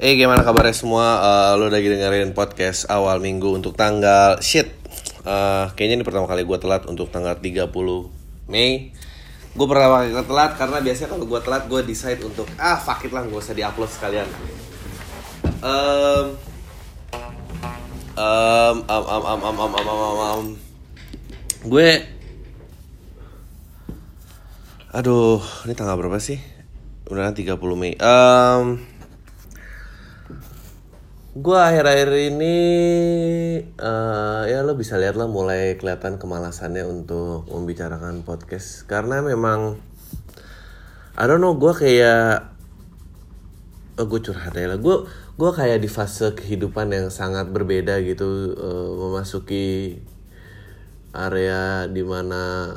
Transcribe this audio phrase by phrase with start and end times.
[0.00, 1.20] Eh gimana kabarnya semua?
[1.20, 4.72] Uh, lo lagi dengerin podcast awal minggu untuk tanggal shit.
[5.28, 7.68] Uh, kayaknya ini pertama kali gue telat untuk tanggal 30
[8.48, 8.96] Mei.
[9.52, 13.12] Gue pertama kali telat karena biasanya kalau gue telat gue decide untuk ah fuck it
[13.12, 14.24] lah gak usah diupload sekalian.
[15.60, 16.26] Um,
[18.16, 20.46] um, um, um, um, um, um, um, um, um.
[21.68, 22.08] Gue
[24.96, 26.40] Aduh, ini tanggal berapa sih?
[27.04, 28.00] Udah 30 Mei.
[28.00, 28.89] Um,
[31.30, 32.56] gue akhir-akhir ini
[33.78, 38.82] uh, ya lo bisa lihat lah mulai kelihatan kemalasannya untuk membicarakan podcast.
[38.90, 39.78] Karena memang
[41.14, 42.50] I don't know gue kayak
[44.02, 44.82] oh, gue curhat ya lah.
[44.82, 45.06] Gue
[45.38, 50.02] gue kayak di fase kehidupan yang sangat berbeda gitu uh, memasuki
[51.14, 52.74] area di mana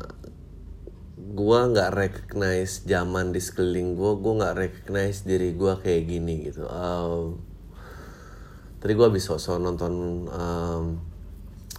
[1.17, 6.69] gue nggak recognize zaman di sekeliling gue gue nggak recognize diri gue kayak gini gitu.
[6.69, 7.52] Uh,
[8.83, 10.99] tadi gue habis sosok nonton um,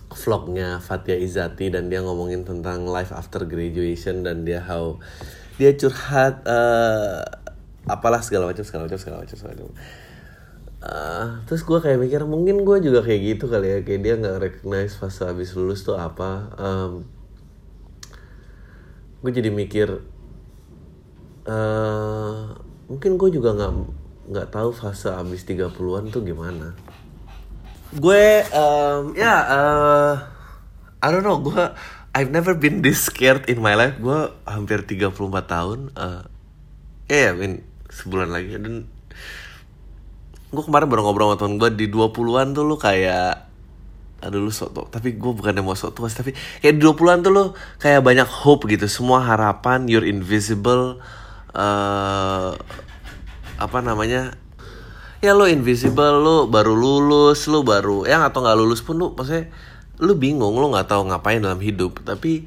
[0.08, 4.96] vlognya Fatia Izati dan dia ngomongin tentang life after graduation dan dia how
[5.60, 7.20] dia curhat uh,
[7.84, 9.76] apalah segala macam segala macam segala macam segala macam.
[10.84, 14.36] Uh, terus gue kayak mikir mungkin gue juga kayak gitu kali ya kayak dia nggak
[14.40, 16.56] recognize fase habis lulus tuh apa.
[16.56, 17.04] Um,
[19.20, 20.00] gue jadi mikir
[21.52, 22.40] uh,
[22.88, 23.72] mungkin gue juga nggak
[24.24, 26.72] nggak tahu fase abis 30-an tuh gimana
[27.94, 30.12] gue um, ya yeah, uh,
[30.98, 31.62] I don't know gue
[32.14, 33.98] I've never been this scared in my life.
[33.98, 35.18] Gue hampir 34
[35.50, 36.22] tahun uh,
[37.10, 38.54] ya yeah, I mean sebulan lagi.
[38.54, 38.86] Dan
[40.54, 43.50] gue kemarin baru ngobrol sama temen gue di 20-an tuh lu kayak
[44.22, 44.86] aduh lu sok tua.
[44.86, 47.44] Tapi gue bukan yang mau sok tua tapi kayak di 20-an tuh lu
[47.82, 48.86] kayak banyak hope gitu.
[48.86, 51.02] Semua harapan you're invisible
[51.50, 52.54] uh,
[53.58, 54.38] apa namanya
[55.24, 59.48] ya lo invisible lo baru lulus lo baru yang atau nggak lulus pun lo maksudnya
[60.04, 62.04] lo bingung lo nggak tahu ngapain dalam hidup.
[62.04, 62.44] Tapi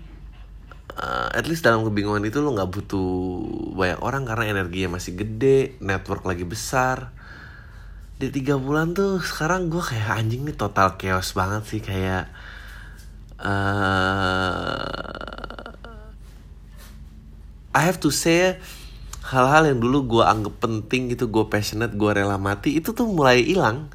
[0.93, 3.09] uh, at least dalam kebingungan itu lo nggak butuh
[3.73, 7.09] banyak orang karena energinya masih gede network lagi besar.
[8.17, 12.33] Di tiga bulan tuh sekarang gue kayak anjing nih total chaos banget sih kayak
[13.37, 14.97] uh,
[17.77, 18.57] I have to say
[19.27, 23.43] hal-hal yang dulu gue anggap penting gitu gue passionate gue rela mati itu tuh mulai
[23.43, 23.91] hilang.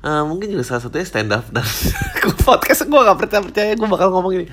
[0.00, 1.66] Uh, mungkin juga salah satunya stand up dan
[2.46, 4.46] podcast gue gak percaya percaya gue bakal ngomong ini.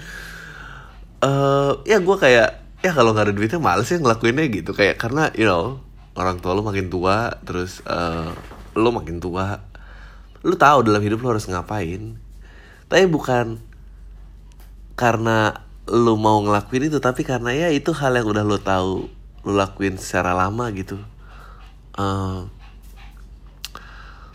[1.23, 4.75] Uh, ya gue kayak ya kalau nggak ada duitnya males ya ngelakuinnya gitu.
[4.75, 5.79] Kayak karena you know
[6.19, 8.35] orang tua lu makin tua terus uh,
[8.75, 9.63] lu makin tua.
[10.43, 12.19] Lu tahu dalam hidup lu harus ngapain.
[12.91, 13.63] Tapi bukan
[14.99, 19.53] karena lu mau ngelakuin itu tapi karena ya itu hal yang udah lu tahu lu
[19.55, 20.99] lakuin secara lama gitu.
[21.93, 22.47] Uh,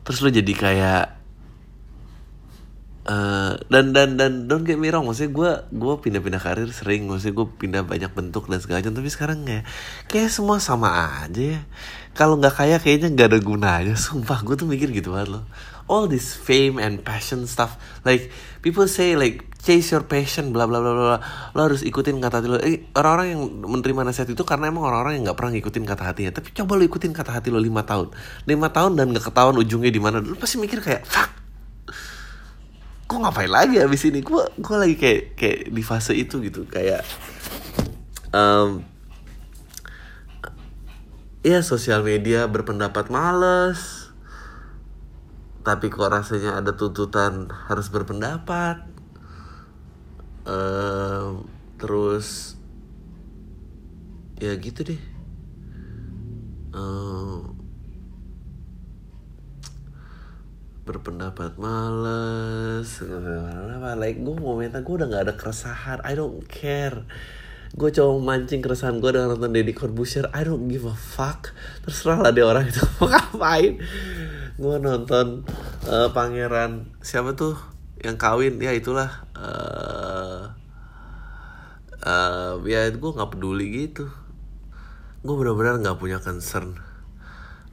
[0.04, 1.04] terus lu jadi kayak
[3.08, 7.34] uh, dan dan dan don't get me wrong maksudnya gue gue pindah-pindah karir sering maksudnya
[7.34, 9.64] gue pindah banyak bentuk dan segala macam tapi sekarang kayak
[10.06, 10.92] kayak semua sama
[11.24, 11.60] aja ya.
[12.12, 14.44] Kalau nggak kaya kayaknya nggak ada gunanya sumpah.
[14.44, 15.44] Gue tuh mikir gitu banget loh.
[15.88, 18.28] All this fame and passion stuff like
[18.60, 21.18] people say like chase your passion bla bla bla bla
[21.52, 22.56] lo harus ikutin kata hati lo.
[22.62, 26.32] Eh, orang-orang yang menerima nasihat itu karena emang orang-orang yang nggak pernah ngikutin kata hatinya
[26.38, 28.14] tapi coba lo ikutin kata hati lo lima tahun.
[28.46, 30.22] Lima tahun dan nggak ketahuan ujungnya di mana.
[30.22, 31.30] Lo pasti mikir kayak fuck
[33.08, 34.20] kok ngapain lagi abis ini?
[34.20, 36.68] Gue gue lagi kayak kayak di fase itu gitu.
[36.68, 37.08] Kayak
[38.36, 38.84] um,
[41.40, 44.10] ya sosial media berpendapat males
[45.64, 48.97] tapi kok rasanya ada tuntutan harus berpendapat
[50.48, 51.44] uh,
[51.76, 52.56] terus
[54.40, 55.02] ya gitu deh.
[56.72, 57.54] Uh,
[60.88, 66.00] berpendapat males apa like gue mau minta gue udah nggak ada keresahan.
[66.02, 67.04] I don't care.
[67.76, 70.32] Gue coba mancing keresahan gue dengan nonton Deddy Corbuzier.
[70.32, 71.52] I don't give a fuck.
[71.84, 73.76] Terserah lah dia orang itu mau ngapain.
[74.56, 75.44] Gue nonton
[75.84, 80.54] uh, pangeran siapa tuh yang kawin ya itulah uh,
[82.02, 84.06] uh, ya gue nggak peduli gitu.
[85.22, 86.78] Gue benar-benar nggak punya concern.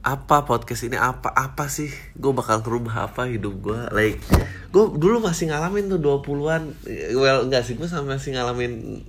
[0.06, 4.22] Apa podcast ini apa apa sih gue bakal ngerubah apa hidup gue like
[4.70, 6.62] gue dulu masih ngalamin tuh 20-an
[7.18, 9.02] well enggak sih gue sama masih ngalamin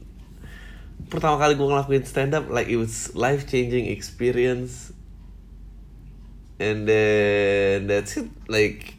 [1.05, 4.89] pertama kali gue ngelakuin stand up like it was life changing experience.
[6.57, 8.33] And then that's it.
[8.49, 8.96] Like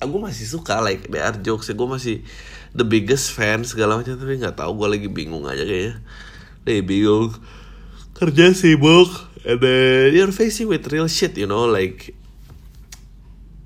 [0.00, 1.68] aku masih suka like the art jokes.
[1.70, 2.24] Gue masih
[2.72, 4.16] the biggest fan segala macam.
[4.16, 6.00] Tapi nggak tahu gue lagi bingung aja kayaknya.
[6.64, 7.36] Deh bingung
[8.16, 9.30] kerja sibuk.
[9.40, 12.12] And then you're facing with real shit you know like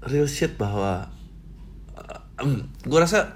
[0.07, 1.11] real shit bahwa
[1.99, 3.35] uh, gue rasa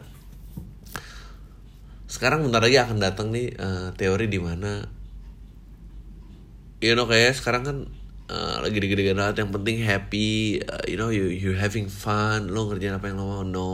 [2.06, 4.87] sekarang bentar lagi akan datang nih uh, teori di mana
[6.79, 7.79] you know kayak sekarang kan
[8.29, 9.43] uh, lagi digede banget.
[9.43, 12.53] Yang penting happy uh, you know you you having fun.
[12.53, 13.73] Lo ngerjain apa yang lo mau no.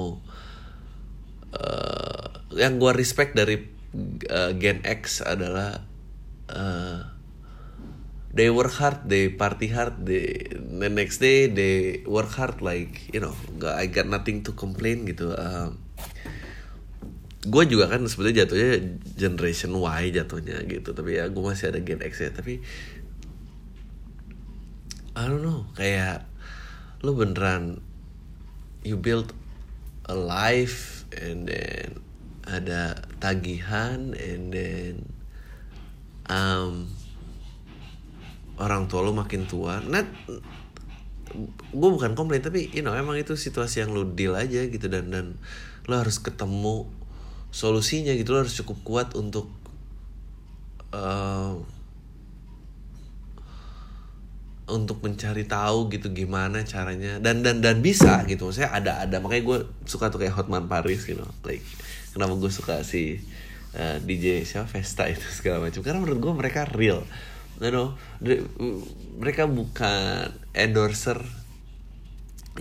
[1.54, 3.62] Uh, yang gue respect dari
[4.26, 5.86] uh, Gen X adalah
[6.50, 6.98] uh,
[8.34, 13.22] they work hard, they party hard, they the next day they work hard like you
[13.22, 13.30] know,
[13.62, 15.30] I got nothing to complain gitu.
[15.38, 15.78] Um,
[17.46, 22.02] gue juga kan sebetulnya jatuhnya generation Y jatuhnya gitu, tapi ya gue masih ada Gen
[22.02, 22.66] X ya, tapi
[25.14, 26.26] I don't know, kayak
[27.06, 27.78] lu beneran
[28.82, 29.30] you build
[30.10, 32.02] a life and then
[32.44, 34.94] ada tagihan and then
[36.26, 36.90] um,
[38.58, 39.80] orang tua lo makin tua.
[39.86, 40.10] Net
[41.74, 45.10] gue bukan komplain tapi you know emang itu situasi yang lo deal aja gitu dan
[45.10, 45.38] dan
[45.86, 46.90] lo harus ketemu
[47.54, 48.34] solusinya gitu.
[48.34, 49.46] Lo harus cukup kuat untuk
[50.90, 51.62] uh,
[54.64, 57.20] untuk mencari tahu gitu gimana caranya.
[57.20, 58.48] Dan dan dan bisa gitu.
[58.50, 59.20] Saya ada ada.
[59.20, 61.24] Makanya gue suka tuh kayak Hotman Paris gitu.
[61.44, 61.64] Like
[62.16, 63.20] kenapa gue suka si
[63.76, 64.68] uh, eh, DJ siapa?
[64.70, 65.84] Vesta itu segala macam.
[65.84, 67.04] Karena menurut gue mereka real.
[67.62, 67.94] You know,
[69.14, 71.22] mereka bukan endorser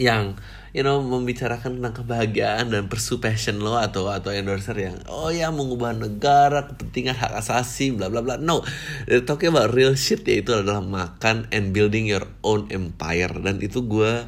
[0.01, 0.41] yang
[0.73, 5.53] you know membicarakan tentang kebahagiaan dan pursue passion lo atau atau endorser yang oh ya
[5.53, 8.41] mengubah negara kepentingan hak asasi bla bla bla.
[8.41, 8.65] No
[9.05, 13.29] they're talking about real shit ya itu adalah makan and building your own empire.
[13.37, 14.25] Dan itu gue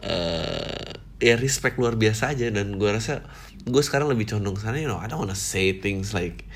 [0.00, 0.88] uh,
[1.20, 2.48] ya respect luar biasa aja.
[2.48, 3.20] Dan gue rasa
[3.68, 6.48] gue sekarang lebih condong sana you know I don't wanna say things like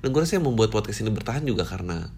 [0.00, 2.08] dan gue rasa yang membuat podcast ini bertahan juga karena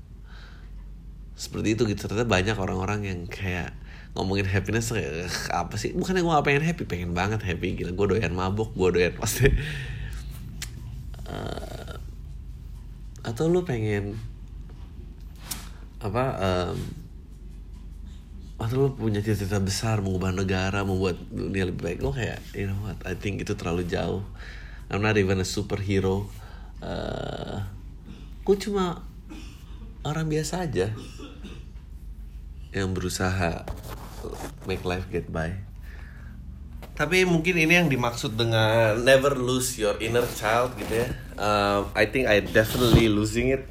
[1.34, 2.06] seperti itu gitu.
[2.06, 3.74] Ternyata banyak orang-orang yang kayak
[4.12, 5.96] ngomongin happiness kayak apa sih?
[5.96, 7.76] Bukannya gue gak pengen happy pengen banget happy.
[7.76, 9.48] Gila gue doyan mabuk gue doyan pasti
[11.28, 11.94] uh,
[13.22, 14.18] atau lu pengen
[16.02, 16.76] apa um,
[18.62, 22.78] atau lu punya cita-cita besar mengubah negara membuat dunia lebih baik lo kayak you know
[22.82, 24.22] what I think itu terlalu jauh.
[24.92, 26.28] I'm not even a superhero.
[26.82, 27.64] Uh,
[28.44, 29.06] gue cuma
[30.02, 30.90] orang biasa aja
[32.74, 33.62] yang berusaha
[34.68, 35.54] make life get by.
[36.92, 41.08] Tapi mungkin ini yang dimaksud dengan never lose your inner child gitu ya.
[41.40, 43.64] Um, I think I definitely losing it.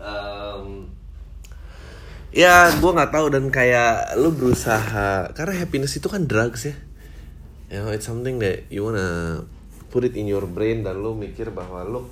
[0.00, 0.88] Um,
[2.32, 6.76] ya gue nggak tahu dan kayak lu berusaha karena happiness itu kan drugs ya.
[7.68, 9.42] You know, it's something that you wanna
[9.92, 12.06] put it in your brain dan lu mikir bahwa lu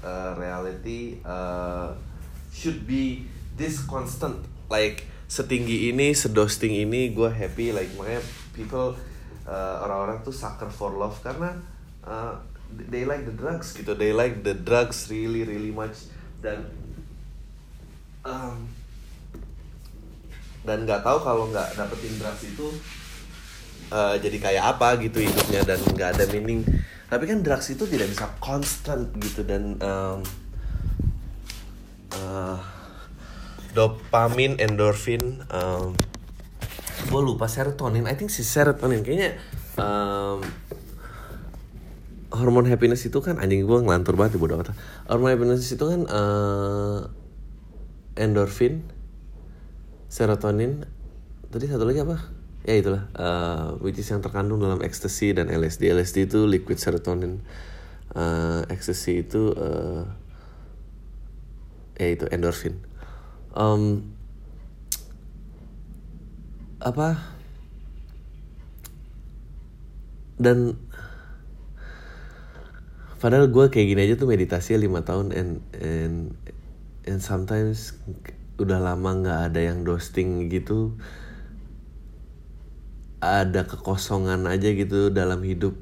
[0.00, 1.92] uh, reality uh,
[2.54, 3.26] should be
[3.60, 4.40] this constant
[4.72, 7.70] like setinggi ini sedosting ini gue happy.
[7.70, 8.98] Like makanya people
[9.46, 11.54] uh, orang-orang tuh sucker for love karena
[12.02, 12.34] uh,
[12.90, 13.94] they like the drugs gitu.
[13.94, 16.10] They like the drugs really really much.
[16.42, 16.66] Dan
[18.26, 18.66] um,
[20.66, 22.66] dan nggak tahu kalau nggak dapetin drugs itu
[23.94, 26.66] uh, jadi kayak apa gitu hidupnya dan nggak ada meaning.
[27.06, 30.22] Tapi kan drugs itu tidak bisa constant gitu dan um,
[32.18, 32.79] uh,
[33.74, 35.94] dopamin, endorfin, um,
[37.06, 38.06] gue lupa serotonin.
[38.10, 39.38] I think si serotonin kayaknya
[39.78, 40.42] um,
[42.30, 44.74] hormon happiness itu kan anjing gue ngelantur banget bodoh kata.
[45.06, 47.06] Hormon happiness itu kan uh,
[48.18, 48.86] endorfin,
[50.10, 50.86] serotonin.
[51.50, 52.18] Tadi satu lagi apa?
[52.66, 55.90] Ya itulah, uh, which is yang terkandung dalam ecstasy dan LSD.
[55.90, 57.40] LSD itu liquid serotonin,
[58.14, 60.04] uh, ecstasy itu uh,
[61.96, 62.89] ya itu endorfin
[63.54, 64.04] um,
[66.80, 67.20] apa?
[70.40, 70.74] Dan
[73.20, 76.16] padahal gue kayak gini aja tuh meditasi lima tahun and and
[77.04, 77.92] and sometimes
[78.56, 80.96] udah lama nggak ada yang ghosting gitu
[83.20, 85.76] ada kekosongan aja gitu dalam hidup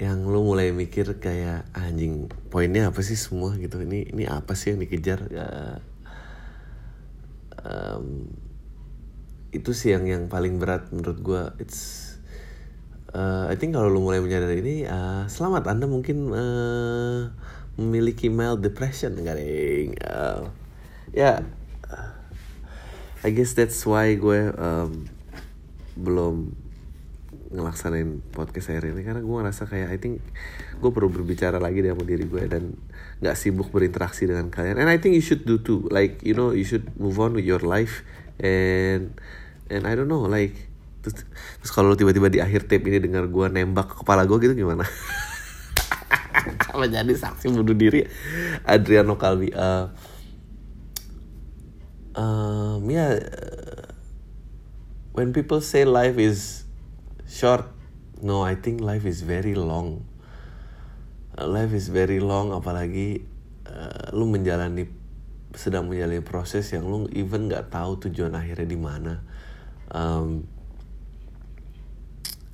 [0.00, 3.84] yang lu mulai mikir kayak anjing poinnya apa sih semua gitu?
[3.84, 5.28] Ini ini apa sih yang dikejar?
[5.28, 5.48] Ya,
[7.64, 8.30] um,
[9.50, 12.14] itu sih yang yang paling berat menurut gue it's
[13.14, 17.34] uh, I think kalau lu mulai menyadari ini uh, selamat anda mungkin uh,
[17.80, 20.46] memiliki mild depression garing uh,
[21.10, 21.38] ya yeah.
[23.20, 25.04] I guess that's why gue um,
[25.92, 26.56] belum
[27.52, 30.24] ngelaksanain podcast hari ini karena gue ngerasa kayak I think
[30.80, 32.80] gue perlu berbicara lagi sama diri gue dan
[33.20, 34.80] nggak sibuk berinteraksi dengan kalian.
[34.80, 35.88] And I think you should do too.
[35.92, 38.04] Like you know you should move on with your life.
[38.40, 39.12] And
[39.68, 40.56] and I don't know like
[41.04, 41.24] terus,
[41.60, 44.84] terus kalau tiba-tiba di akhir tape ini dengar gue nembak ke kepala gue gitu gimana?
[46.64, 48.08] Kalau jadi saksi bunuh diri.
[48.64, 49.92] Adriano Calvi uh,
[52.16, 53.20] um, yeah,
[55.12, 56.64] when people say life is
[57.28, 57.68] short
[58.20, 60.04] no I think life is very long
[61.46, 63.24] life is very long apalagi
[63.68, 64.88] uh, lu menjalani
[65.54, 69.14] sedang menjalani proses yang lu even nggak tahu tujuan akhirnya di mana.
[69.90, 70.46] Um,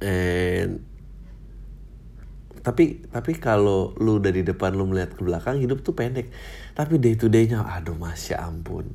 [0.00, 0.81] and
[2.66, 6.33] tapi tapi kalau lu dari depan lu melihat ke belakang hidup tuh pendek.
[6.75, 8.90] Tapi day to daynya aduh masya ampun.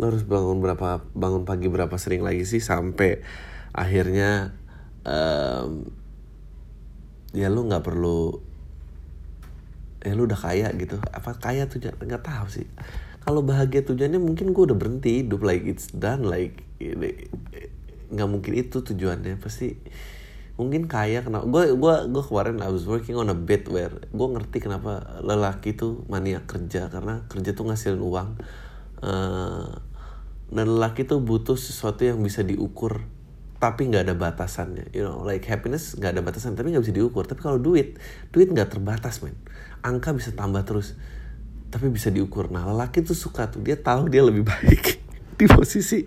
[0.00, 3.20] Lu harus bangun berapa bangun pagi berapa sering lagi sih sampai
[3.76, 4.56] akhirnya
[5.04, 5.92] um,
[7.36, 8.40] ya lu nggak perlu
[10.06, 11.02] ya lu udah kaya gitu.
[11.10, 12.66] Apa kaya tuh nggak tahu sih.
[13.26, 16.62] Kalau bahagia tujuannya mungkin gue udah berhenti hidup like it's done like
[18.14, 19.42] nggak mungkin itu tujuannya.
[19.42, 19.74] Pasti
[20.56, 24.28] mungkin kaya kenapa gue gue gue kemarin I was working on a bit where gue
[24.30, 28.30] ngerti kenapa lelaki tuh mania kerja karena kerja tuh ngasilin uang.
[29.02, 29.74] Uh,
[30.46, 33.02] dan lelaki tuh butuh sesuatu yang bisa diukur
[33.58, 34.94] tapi nggak ada batasannya.
[34.94, 37.26] You know like happiness nggak ada batasan tapi nggak bisa diukur.
[37.26, 37.98] Tapi kalau duit
[38.30, 39.34] duit nggak terbatas men
[39.86, 40.98] angka bisa tambah terus.
[41.70, 42.50] Tapi bisa diukur.
[42.50, 43.62] Nah lelaki tuh suka tuh.
[43.62, 44.98] Dia tahu dia lebih baik
[45.38, 46.02] di posisi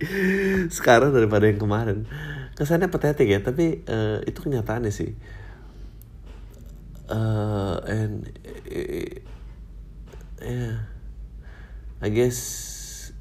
[0.67, 2.03] sekarang daripada yang kemarin.
[2.59, 5.15] Kesannya patetik ya tapi uh, itu kenyataannya sih.
[7.09, 8.29] Uh, and
[8.69, 9.17] uh,
[10.43, 10.85] yeah.
[11.99, 12.39] I guess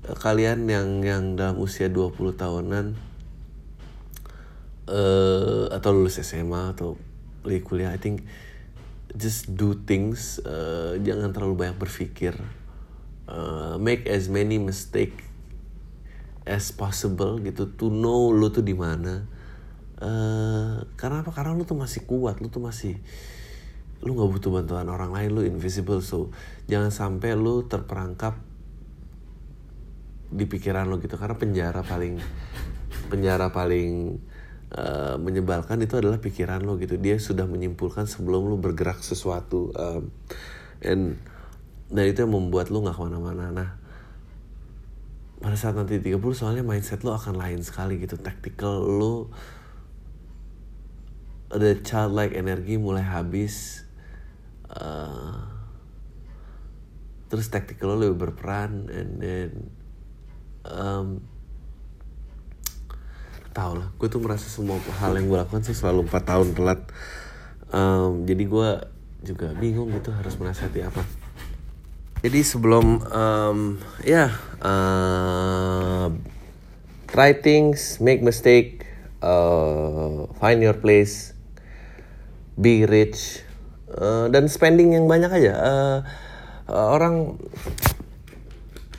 [0.06, 2.94] kalian yang yang dalam usia 20 tahunan
[4.88, 6.96] uh, atau lulus SMA atau
[7.42, 8.24] kuliah I think
[9.16, 12.36] just do things uh, jangan terlalu banyak berpikir.
[13.28, 15.12] Uh, make as many mistake
[16.48, 19.28] as possible gitu to know lu tuh di mana.
[20.00, 21.32] Uh, karena apa?
[21.32, 22.96] Karena lu tuh masih kuat lu tuh masih
[23.98, 26.00] lu nggak butuh bantuan orang lain lu invisible.
[26.00, 26.32] So
[26.68, 28.40] jangan sampai lu terperangkap
[30.32, 31.20] di pikiran lu gitu.
[31.20, 32.16] Karena penjara paling
[33.12, 34.16] penjara paling
[34.74, 37.00] uh, menyebalkan itu adalah pikiran lo gitu.
[37.00, 40.12] Dia sudah menyimpulkan sebelum lu bergerak sesuatu um,
[40.84, 41.16] and
[41.88, 43.44] dan itu yang membuat lu nggak ke mana-mana.
[43.54, 43.70] Nah
[45.38, 48.18] pada saat nanti 30 soalnya mindset lo akan lain sekali gitu.
[48.18, 49.30] Tactical lo
[51.48, 53.86] ada childlike energi mulai habis
[54.68, 55.48] uh,
[57.32, 59.50] terus tactical lo lebih berperan and then
[60.68, 61.24] um,
[63.58, 66.80] tau lah gue tuh merasa semua hal yang gue lakukan tuh selalu 4 tahun telat
[67.74, 68.70] um, jadi gue
[69.26, 71.02] juga bingung gitu harus menasihati apa
[72.22, 73.58] jadi sebelum um,
[74.06, 74.30] ya yeah,
[74.62, 76.06] uh,
[77.08, 78.84] try things, make mistake,
[79.24, 81.32] uh, find your place,
[82.54, 83.42] be rich,
[83.96, 85.52] uh, dan spending yang banyak aja.
[85.58, 85.98] Uh,
[86.68, 87.40] uh, orang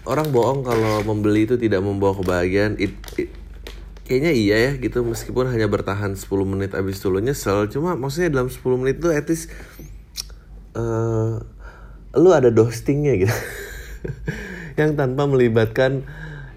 [0.10, 2.76] orang bohong kalau membeli itu tidak membawa kebahagiaan.
[2.82, 3.30] It, it,
[4.10, 5.06] kayaknya iya ya gitu.
[5.06, 7.70] Meskipun hanya bertahan 10 menit abis itu lo nyesel.
[7.70, 9.54] Cuma maksudnya dalam 10 menit at least
[10.74, 11.38] uh,
[12.18, 13.36] lu ada dostingnya gitu.
[14.82, 16.10] Yang tanpa melibatkan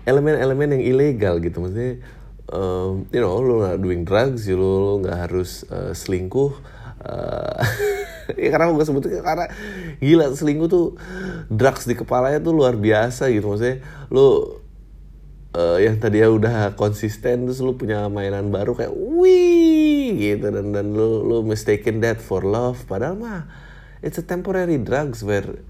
[0.09, 1.61] elemen-elemen yang ilegal gitu.
[1.61, 2.01] Maksudnya
[2.49, 6.53] um, you know lu nggak doing drugs lu lu nggak harus uh, selingkuh
[7.03, 7.61] uh,
[8.43, 9.47] ya karena gue sebutnya karena
[9.99, 10.87] gila selingkuh tuh
[11.51, 13.51] drugs di kepalanya tuh luar biasa gitu.
[13.51, 14.62] Maksudnya lu
[15.57, 20.49] uh, yang tadi ya udah konsisten terus lu punya mainan baru kayak wih gitu.
[20.49, 22.81] Dan dan lu lu mistaken that for love.
[22.89, 23.41] Padahal mah
[24.01, 25.61] it's a temporary drugs where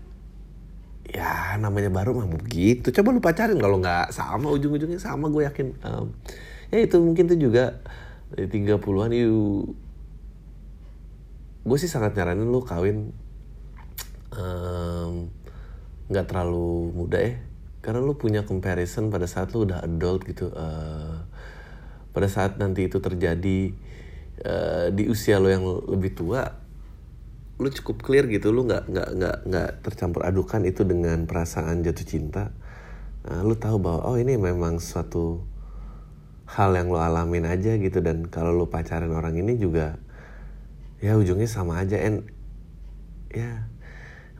[1.10, 2.94] ya namanya baru mah begitu.
[2.94, 5.68] Coba lu pacarin kalau nggak sama ujung-ujungnya sama gue yakin.
[5.84, 6.14] Um,
[6.72, 7.82] ya itu mungkin tuh juga
[8.32, 9.68] di 30-an you
[11.62, 13.12] gue sih sangat nyaranin lu kawin.
[16.08, 17.51] Nggak um, terlalu muda ya
[17.82, 21.26] karena lu punya comparison pada saat lu udah adult gitu uh,
[22.14, 23.74] pada saat nanti itu terjadi
[24.46, 26.62] uh, di usia lo yang lebih tua
[27.62, 32.06] lu cukup clear gitu lu nggak nggak nggak nggak tercampur adukan itu dengan perasaan jatuh
[32.06, 32.50] cinta.
[33.22, 35.46] Nah, lu tahu bahwa oh ini memang suatu
[36.50, 39.94] hal yang lu alamin aja gitu dan kalau lu pacaran orang ini juga
[40.98, 42.02] ya ujungnya sama aja.
[42.02, 42.26] And
[43.30, 43.70] ya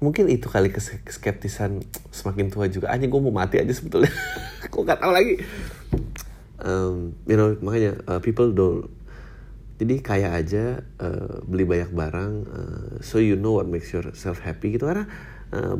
[0.03, 0.75] mungkin itu kali
[1.07, 2.91] keskeptisan semakin tua juga.
[2.91, 4.11] Aja gue mau mati aja sebetulnya.
[4.73, 5.39] Kok gak tahu lagi.
[6.63, 8.87] Um, you know makanya uh, people don't
[9.83, 14.75] jadi kaya aja uh, beli banyak barang uh, so you know what makes yourself happy
[14.75, 14.91] gitu.
[14.91, 15.07] Karena
[15.55, 15.79] uh,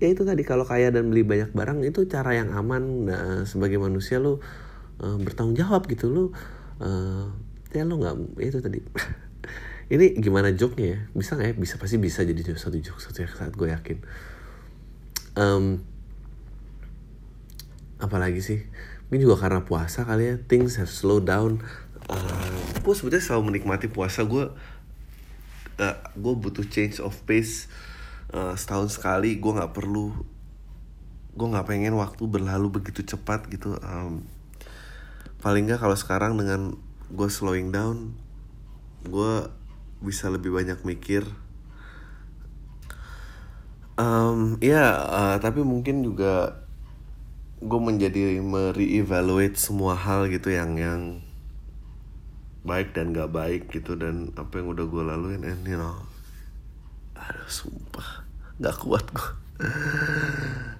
[0.00, 3.08] ya itu tadi kalau kaya dan beli banyak barang itu cara yang aman.
[3.08, 4.40] Nah, sebagai manusia lu
[5.00, 6.08] uh, bertanggung jawab gitu.
[6.12, 6.24] Lu
[6.80, 7.32] uh,
[7.72, 8.80] ya lo nggak itu tadi
[9.88, 11.08] ini gimana joke ya?
[11.16, 11.54] Bisa nggak ya?
[11.56, 13.98] Bisa pasti bisa jadi satu joke satu saat gue yakin.
[15.32, 15.80] Um,
[17.96, 18.68] apalagi sih?
[19.08, 21.64] Mungkin juga karena puasa kali ya things have slow down.
[22.08, 22.52] Uh,
[22.84, 24.28] gue sebetulnya selalu menikmati puasa.
[24.28, 24.52] Gue
[25.80, 27.72] uh, gue butuh change of pace
[28.36, 29.40] uh, setahun sekali.
[29.40, 30.12] Gue nggak perlu
[31.38, 33.80] gue nggak pengen waktu berlalu begitu cepat gitu.
[33.80, 34.28] Um,
[35.40, 36.76] paling nggak kalau sekarang dengan
[37.08, 38.12] gue slowing down
[39.06, 39.34] gue
[39.98, 41.26] bisa lebih banyak mikir.
[43.98, 46.62] Um, ya uh, tapi mungkin juga
[47.58, 51.02] gue menjadi mereevaluate semua hal gitu yang yang
[52.62, 55.98] baik dan gak baik gitu dan apa yang udah gue laluin and you know.
[57.18, 58.22] Aduh sumpah.
[58.62, 59.30] Gak kuat gue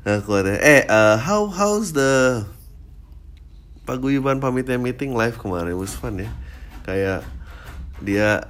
[0.06, 0.56] gak kuat ya.
[0.62, 2.46] Eh uh, how how's the
[3.82, 5.74] paguyuban pamitnya meeting live kemarin?
[5.74, 6.30] It was fun ya.
[6.86, 7.26] Kayak
[7.98, 8.46] dia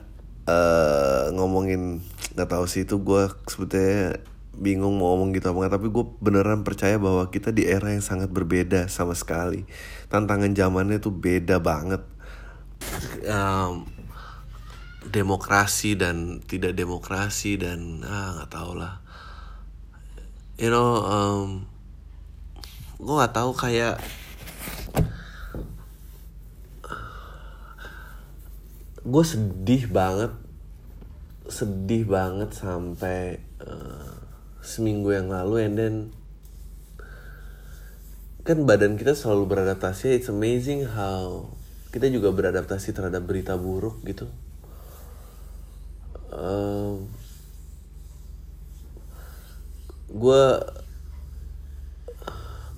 [0.48, 2.00] uh, ngomongin
[2.32, 4.16] nggak tahu sih itu gue sebetulnya
[4.58, 8.32] bingung mau ngomong gitu apa tapi gue beneran percaya bahwa kita di era yang sangat
[8.32, 9.68] berbeda sama sekali.
[10.10, 12.02] Tantangan zamannya tuh beda banget.
[13.28, 13.86] Um,
[15.08, 18.98] demokrasi dan tidak demokrasi dan ah nggak tau lah.
[20.58, 21.48] You know um,
[22.98, 24.02] gue nggak tahu kayak
[29.08, 30.32] gue sedih banget
[31.48, 34.20] sedih banget sampai uh,
[34.60, 35.94] seminggu yang lalu and then
[38.44, 40.16] kan badan kita selalu beradaptasi.
[40.16, 41.52] It's amazing how
[41.92, 44.28] kita juga beradaptasi terhadap berita buruk gitu.
[46.32, 47.08] Um,
[50.08, 50.44] gue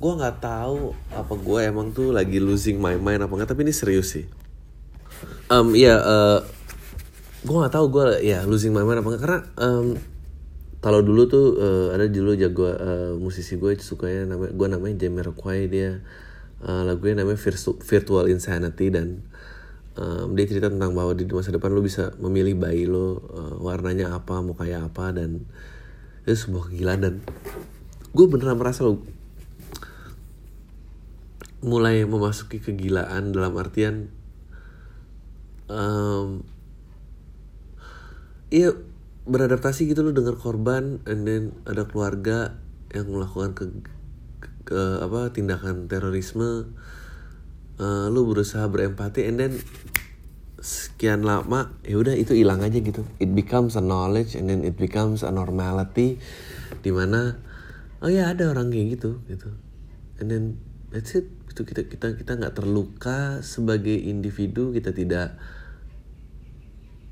[0.00, 3.74] gue nggak tahu apa gue emang tuh lagi losing my mind apa enggak tapi ini
[3.74, 4.26] serius sih
[5.50, 6.38] um ya yeah, uh,
[7.42, 9.86] gue nggak tahu gue ya losing my mind apa enggak karena um,
[10.80, 15.66] kalau dulu tuh uh, ada dulu jago uh, musisi gue sukanya namanya gue namanya Jamiroquai
[15.66, 16.00] dia
[16.62, 19.26] uh, lagunya namanya Virtu Virtual Insanity dan
[19.98, 24.14] um, dia cerita tentang bahwa di masa depan lo bisa memilih bayi lo uh, warnanya
[24.14, 25.48] apa mau kayak apa dan
[26.28, 27.24] itu sebuah gila dan
[28.14, 29.02] gue beneran merasa lo
[31.60, 34.19] mulai memasuki kegilaan dalam artian
[35.70, 36.42] um,
[38.50, 38.74] iya
[39.30, 42.58] beradaptasi gitu lo dengar korban and then ada keluarga
[42.90, 43.64] yang melakukan ke,
[44.66, 46.74] ke, apa tindakan terorisme.
[47.80, 49.56] Uh, lu berusaha berempati and then
[50.60, 53.08] sekian lama ya udah itu hilang aja gitu.
[53.16, 56.20] It becomes a knowledge and then it becomes a normality
[56.84, 57.40] di mana
[58.04, 59.56] oh ya ada orang kayak gitu gitu.
[60.20, 60.44] And then
[60.92, 61.32] that's it.
[61.48, 65.40] Itu kita kita kita nggak terluka sebagai individu kita tidak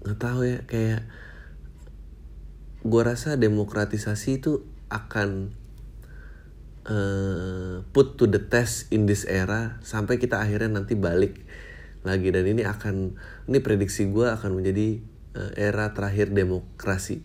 [0.05, 1.03] nggak tahu ya kayak
[2.87, 5.53] gue rasa demokratisasi itu akan
[6.89, 11.45] uh, put to the test in this era sampai kita akhirnya nanti balik
[12.03, 12.33] lagi.
[12.33, 13.19] Dan ini akan
[13.51, 15.03] ini prediksi gue akan menjadi
[15.37, 17.23] uh, era terakhir demokrasi.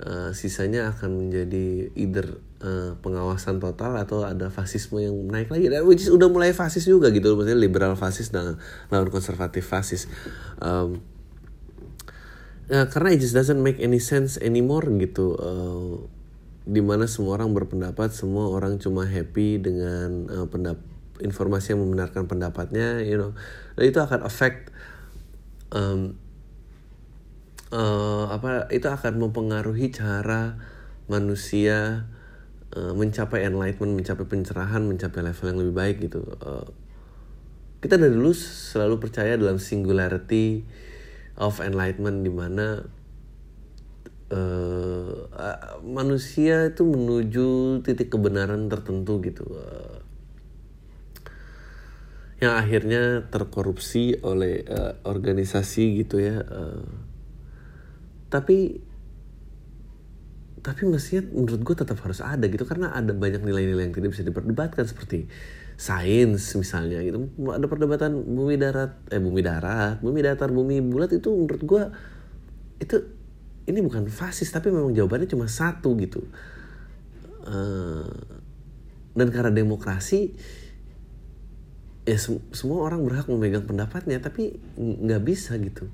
[0.00, 5.68] Uh, sisanya akan menjadi either uh, pengawasan total atau ada fasisme yang naik lagi.
[5.68, 8.56] Dan which is udah mulai fasis juga gitu maksudnya liberal fasis dan
[8.88, 10.08] lawan konservatif fasis.
[10.56, 11.04] Um,
[12.70, 15.34] ya, karena it just doesn't make any sense anymore gitu.
[15.36, 16.06] Uh,
[16.70, 20.78] di mana semua orang berpendapat semua orang cuma happy dengan uh, pendap
[21.18, 23.34] informasi yang membenarkan pendapatnya you know.
[23.74, 24.70] Dan itu akan affect
[25.74, 26.14] um,
[27.74, 30.58] uh, apa itu akan mempengaruhi cara
[31.10, 32.06] manusia
[32.78, 36.22] uh, mencapai enlightenment mencapai pencerahan mencapai level yang lebih baik gitu.
[36.38, 36.70] Uh,
[37.80, 40.68] kita dari dulu selalu percaya dalam singularity
[41.36, 42.86] of enlightenment di mana
[44.30, 45.14] uh,
[45.84, 49.98] manusia itu menuju titik kebenaran tertentu gitu uh,
[52.40, 56.88] yang akhirnya terkorupsi oleh uh, organisasi gitu ya uh,
[58.32, 58.80] tapi
[60.60, 64.24] tapi mestinya menurut gue tetap harus ada gitu karena ada banyak nilai-nilai yang tidak bisa
[64.28, 65.24] diperdebatkan seperti
[65.80, 67.32] sains misalnya gitu.
[67.40, 71.82] Ada perdebatan bumi darat eh bumi darat bumi datar bumi bulat itu menurut gue
[72.84, 72.96] itu
[73.64, 76.20] ini bukan fasis tapi memang jawabannya cuma satu gitu.
[77.48, 78.12] Uh,
[79.16, 80.36] dan karena demokrasi
[82.04, 85.88] ya sem semua orang berhak memegang pendapatnya tapi nggak bisa gitu.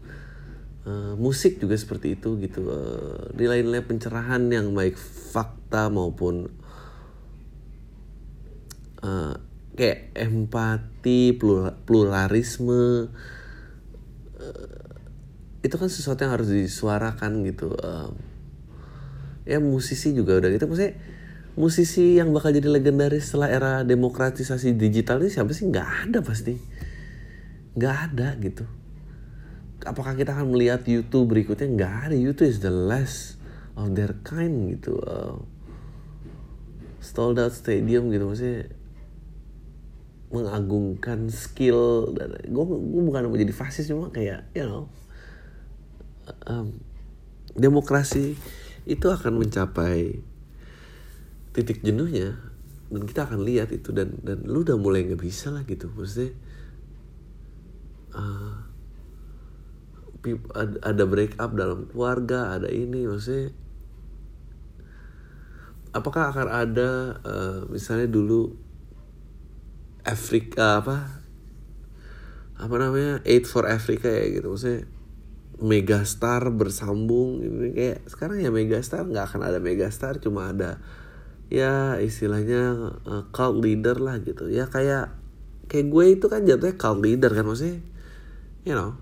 [0.83, 2.67] Uh, musik juga seperti itu gitu.
[2.67, 6.51] Uh, nilai-nilai pencerahan yang baik fakta maupun
[9.07, 9.46] uh,
[9.77, 11.37] kayak empati
[11.85, 13.13] pluralisme
[14.41, 14.87] uh,
[15.61, 18.17] itu kan sesuatu yang harus disuarakan gitu um,
[19.47, 20.67] ya musisi juga udah gitu.
[20.67, 20.95] Maksudnya
[21.57, 25.71] musisi yang bakal jadi legendaris setelah era demokratisasi digital ini siapa sih?
[25.71, 26.55] Nggak ada pasti.
[27.79, 28.65] Nggak ada gitu.
[29.87, 31.69] Apakah kita akan melihat YouTube berikutnya?
[31.71, 32.17] Nggak ada.
[32.19, 33.39] YouTube is the last
[33.79, 35.39] of their kind gitu uh,
[36.99, 38.27] sold out stadium gitu.
[38.27, 38.86] Maksudnya
[40.31, 44.91] mengagungkan skill dan gue gue bukan mau jadi fasis cuma kayak you know
[46.51, 46.75] um,
[47.55, 48.35] demokrasi
[48.87, 50.19] itu akan mencapai
[51.55, 52.39] titik jenuhnya
[52.87, 55.91] dan kita akan lihat itu dan dan lu udah mulai nggak bisa lah gitu.
[55.91, 56.31] Maksudnya
[58.15, 58.57] uh,
[60.83, 63.55] ada break up dalam keluarga ada ini maksudnya
[65.95, 66.91] apakah akan ada
[67.23, 68.66] uh, misalnya dulu
[70.07, 71.19] Afrika apa?
[72.57, 73.21] Apa namanya?
[73.27, 74.55] Aid for Africa ya gitu.
[74.55, 74.87] Maksudnya
[75.57, 80.77] megastar bersambung ini kayak sekarang ya megastar nggak akan ada megastar cuma ada
[81.49, 84.53] ya istilahnya uh, cult leader lah gitu.
[84.53, 85.17] Ya kayak
[85.67, 87.81] kayak gue itu kan jatuhnya cult leader kan maksudnya
[88.69, 89.01] you know.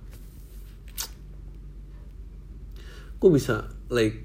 [3.18, 4.22] Gue bisa like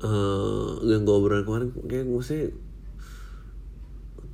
[0.00, 2.56] uh, yang gue obrolan kemarin kayak maksudnya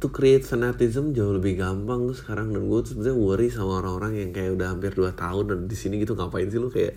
[0.01, 2.51] to create fanatism jauh lebih gampang tuh sekarang.
[2.57, 6.01] Dan gue sebenarnya worry sama orang-orang yang kayak udah hampir 2 tahun dan di sini
[6.01, 6.97] gitu ngapain sih lu kayak?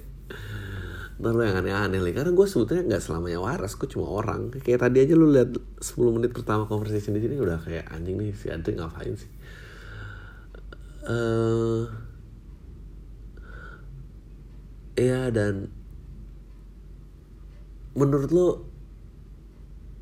[1.19, 4.55] Ntar lu yang aneh-aneh karena gue sebetulnya nggak selamanya waras gue cuma orang.
[4.63, 5.51] Kayak tadi aja lu lihat
[5.83, 9.31] 10 menit pertama conversation di sini udah kayak anjing nih si Adri ngapain sih?
[11.03, 11.91] Uh,
[14.95, 15.67] ya dan
[17.93, 18.47] menurut lu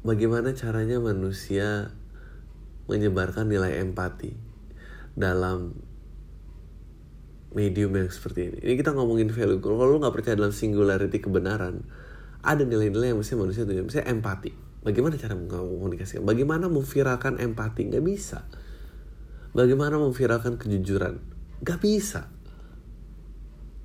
[0.06, 1.90] bagaimana caranya manusia
[2.92, 4.36] menyebarkan nilai empati
[5.16, 5.72] dalam
[7.52, 8.58] medium yang seperti ini.
[8.64, 9.60] Ini kita ngomongin value.
[9.60, 11.84] Kalau lu nggak percaya dalam singularity kebenaran,
[12.44, 13.88] ada nilai-nilai yang mesti manusia tunjukkan.
[13.88, 14.52] Misalnya empati.
[14.82, 16.26] Bagaimana cara mengkomunikasikan?
[16.26, 17.92] Bagaimana memviralkan empati?
[17.92, 18.40] Nggak bisa.
[19.52, 21.22] Bagaimana memviralkan kejujuran?
[21.62, 22.32] Nggak bisa.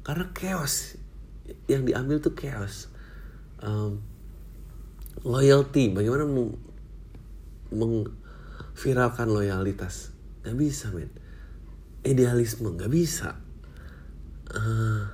[0.06, 0.96] Karena chaos.
[1.66, 2.88] Yang diambil tuh chaos.
[3.60, 4.00] Um,
[5.26, 5.90] loyalty.
[5.90, 8.08] Bagaimana meng
[8.76, 10.12] viralkan loyalitas.
[10.44, 11.08] Nggak bisa men.
[12.04, 13.40] Idealisme nggak bisa.
[14.52, 15.08] Uh,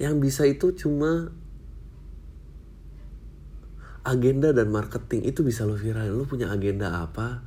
[0.00, 1.30] yang bisa itu cuma
[4.02, 5.28] agenda dan marketing.
[5.28, 6.16] Itu bisa lo viralin.
[6.16, 7.44] Lo punya agenda apa?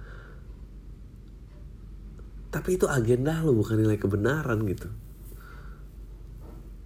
[2.54, 4.88] Tapi itu agenda lo bukan nilai kebenaran gitu.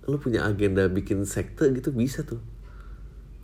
[0.07, 2.39] Lo punya agenda bikin sekte gitu bisa tuh.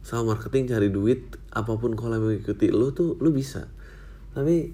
[0.02, 3.70] Sama marketing cari duit apa pun kalau mengikuti lo tuh lo bisa
[4.32, 4.72] tapi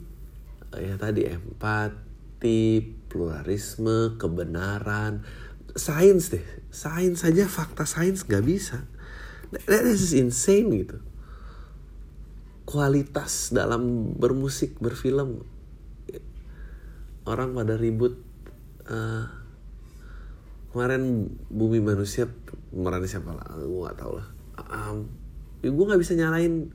[0.77, 5.25] ya tadi empati pluralisme kebenaran
[5.73, 6.45] sains deh.
[6.69, 8.85] Sains saja fakta sains nggak bisa.
[9.53, 10.97] That is insane gitu.
[12.67, 15.47] Kualitas dalam bermusik berfilm
[17.23, 18.19] orang pada ribut
[18.87, 19.27] uh,
[20.71, 22.27] kemarin bumi manusia
[22.71, 24.27] kemarin siapa lah gue nggak tahu lah.
[24.67, 25.07] Um,
[25.63, 26.69] ya gue nggak bisa nyalain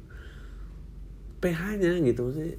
[1.43, 2.57] PH-nya gitu maksudnya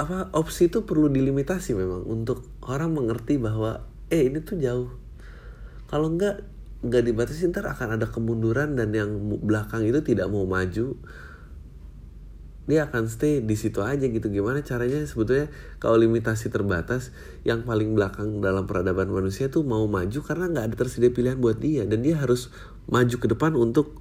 [0.00, 4.90] apa opsi itu perlu dilimitasi memang untuk orang mengerti bahwa eh ini tuh jauh.
[5.88, 6.48] Kalau enggak
[6.82, 9.10] nggak dibatasi ntar akan ada kemunduran dan yang
[9.44, 10.96] belakang itu tidak mau maju.
[12.62, 14.30] Dia akan stay di situ aja gitu.
[14.30, 15.02] Gimana caranya?
[15.02, 15.50] Sebetulnya
[15.82, 17.10] kalau limitasi terbatas
[17.42, 21.58] yang paling belakang dalam peradaban manusia tuh mau maju karena nggak ada tersedia pilihan buat
[21.58, 21.82] dia.
[21.84, 22.54] Dan dia harus
[22.86, 24.00] maju ke depan untuk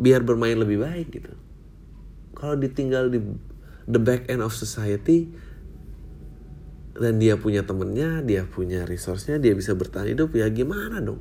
[0.00, 1.32] biar bermain lebih baik gitu.
[2.36, 3.20] Kalau ditinggal di
[3.86, 5.30] the back end of society
[6.96, 11.20] dan dia punya temennya, dia punya resource-nya, dia bisa bertahan hidup ya gimana dong?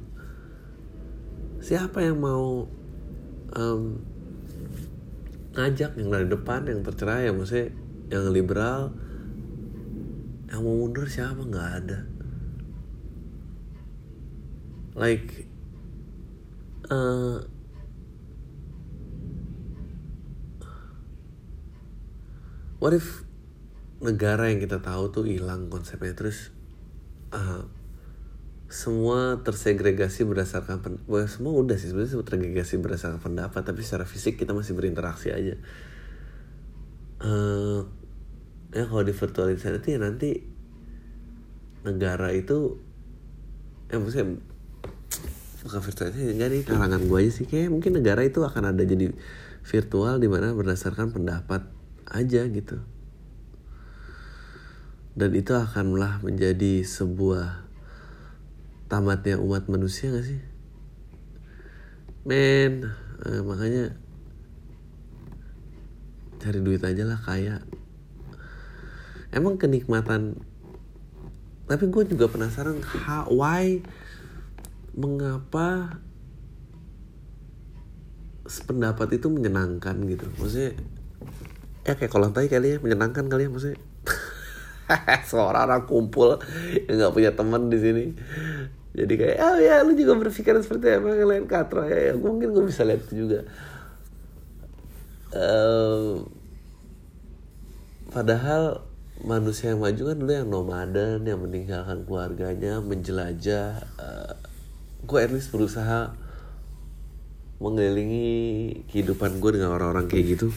[1.59, 2.63] Siapa yang mau
[3.55, 3.81] um,
[5.55, 7.75] ngajak yang dari depan, yang tercerai, yang maksudnya
[8.07, 8.95] yang liberal,
[10.47, 11.99] yang mau mundur siapa nggak ada.
[14.95, 15.43] Like
[16.87, 17.43] uh,
[22.85, 23.25] what if
[23.97, 26.13] negara yang kita tahu tuh hilang konsepnya?
[26.13, 26.53] Terus
[27.33, 27.65] uh,
[28.69, 34.53] semua tersegregasi berdasarkan well, semua udah sih sebenarnya tersegregasi berdasarkan pendapat tapi secara fisik kita
[34.53, 35.57] masih berinteraksi aja.
[37.25, 37.89] Uh,
[38.69, 40.45] ya kalau di virtual insanity ya nanti
[41.81, 42.77] negara itu
[43.89, 44.37] ya maksudnya
[45.65, 47.49] bukan virtual insanity enggak nih kalangan gue aja sih.
[47.49, 49.09] Kayak mungkin negara itu akan ada jadi
[49.65, 51.74] virtual di mana berdasarkan pendapat
[52.09, 52.77] aja gitu.
[55.15, 57.63] Dan itu akanlah menjadi sebuah
[58.91, 60.41] tamatnya umat manusia gak sih?
[62.27, 62.91] Men
[63.23, 63.95] eh, makanya
[66.43, 67.63] cari duit aja lah kaya.
[69.31, 70.35] Emang kenikmatan
[71.65, 73.81] tapi gue juga penasaran how, why
[74.93, 75.97] mengapa
[78.45, 80.29] sependapat itu menyenangkan gitu?
[80.37, 80.77] Maksudnya
[81.85, 83.79] ya kayak kolam tai kali ya menyenangkan kali ya maksudnya.
[85.29, 86.41] Seorang orang kumpul
[86.89, 88.05] yang nggak punya teman di sini.
[88.95, 91.85] Jadi kayak oh ya lu juga berpikiran seperti apa lain katro.
[91.85, 93.45] Ya, ya mungkin gue bisa lihat itu juga.
[95.35, 96.25] Uh,
[98.09, 98.87] padahal
[99.21, 103.85] manusia yang maju kan dulu yang nomaden yang meninggalkan keluarganya menjelajah.
[104.01, 104.33] Uh,
[105.05, 106.17] gue at least berusaha
[107.61, 108.27] mengelilingi
[108.89, 110.49] kehidupan gue dengan orang-orang kayak gitu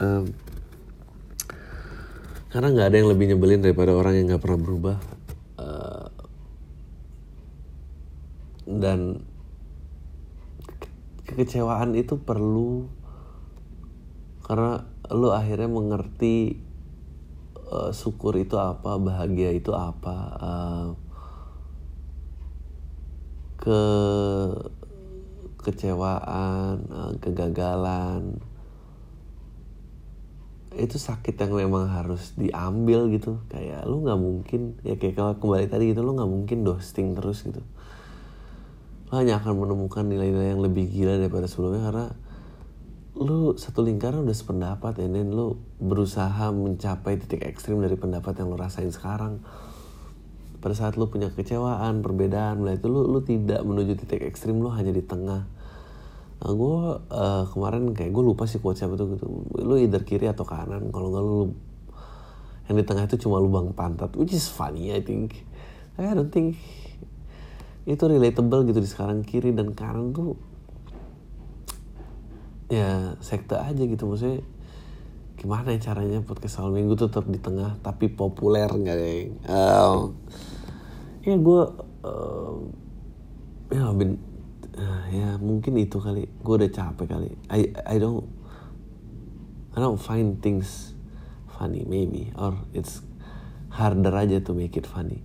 [0.00, 0.24] um,
[2.50, 4.96] karena nggak ada yang lebih nyebelin daripada orang yang nggak pernah berubah.
[5.60, 6.08] Uh,
[8.66, 9.22] dan
[11.28, 12.90] kekecewaan itu perlu
[14.42, 14.82] karena
[15.14, 16.58] lo akhirnya mengerti
[17.70, 20.86] uh, syukur itu apa bahagia itu apa uh,
[23.62, 23.82] ke
[25.60, 26.82] kecewaan
[27.20, 28.40] kegagalan
[30.78, 33.42] itu sakit yang memang harus diambil gitu.
[33.50, 37.42] Kayak lu nggak mungkin ya kayak kalau kembali tadi gitu lu nggak mungkin dosting terus
[37.42, 37.62] gitu.
[39.10, 42.06] Lu hanya akan menemukan nilai-nilai yang lebih gila daripada sebelumnya karena
[43.18, 48.54] lu satu lingkaran udah sependapat ya dan lu berusaha mencapai titik ekstrim dari pendapat yang
[48.54, 49.42] lu rasain sekarang.
[50.60, 54.70] Pada saat lu punya kecewaan perbedaan mulai itu lu lu tidak menuju titik ekstrim lu
[54.70, 55.48] hanya di tengah
[56.40, 56.76] Nah, gue
[57.12, 59.26] uh, kemarin kayak gue lupa sih quote siapa tuh gitu.
[59.60, 60.88] Lu either kiri atau kanan.
[60.88, 61.40] Kalau nggak lu
[62.70, 65.44] yang di tengah itu cuma lubang pantat, which is funny I think.
[66.00, 66.56] I don't think
[67.84, 70.36] itu relatable gitu di sekarang kiri dan kanan tuh
[72.70, 74.46] ya sekte aja gitu maksudnya
[75.34, 80.14] gimana ya caranya podcast awal minggu tuh tetap di tengah tapi populer nggak deh um,
[81.26, 81.62] ya gue
[82.06, 82.54] uh,
[83.74, 84.20] ya bin
[84.80, 86.24] uh, ya mungkin itu kali.
[86.40, 87.30] Gue udah capek kali.
[87.52, 88.24] I I don't
[89.76, 90.96] I don't find things
[91.52, 92.32] funny maybe.
[92.34, 93.04] Or it's
[93.70, 95.20] harder aja to make it funny.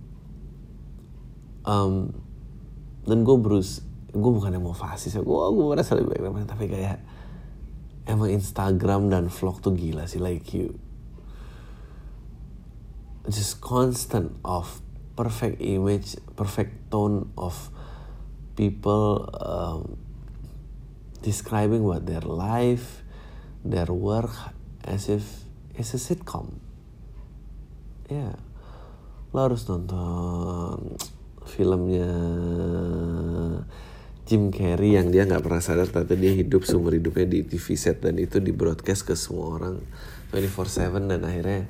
[1.66, 2.14] Um,
[3.08, 5.22] dan gue berus gue bukan yang mau fasis ya.
[5.24, 7.00] Gue gue merasa lebih baik tapi kayak
[8.06, 10.76] emang Instagram dan vlog tuh gila sih like you.
[13.26, 14.84] Just constant of
[15.16, 17.72] perfect image perfect tone of
[18.56, 20.00] people um,
[21.20, 23.04] describing what their life,
[23.62, 24.32] their work
[24.82, 25.44] as if
[25.76, 26.58] it's a sitcom.
[28.08, 28.34] Ya, yeah.
[29.36, 30.96] lo harus nonton
[31.46, 32.10] filmnya
[34.26, 38.02] Jim Carrey yang dia nggak pernah sadar ternyata dia hidup seumur hidupnya di TV set
[38.02, 39.76] dan itu di broadcast ke semua orang
[40.34, 41.62] 24/7 dan akhirnya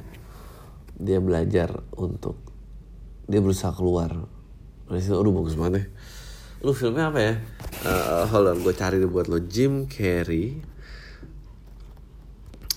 [0.96, 2.40] dia belajar untuk
[3.28, 4.28] dia berusaha keluar.
[4.86, 5.86] Dari situ, aduh bagus banget ya
[6.64, 7.34] lu filmnya apa ya?
[7.84, 10.60] Uh, hold on gue cari buat lo Jim Carrey.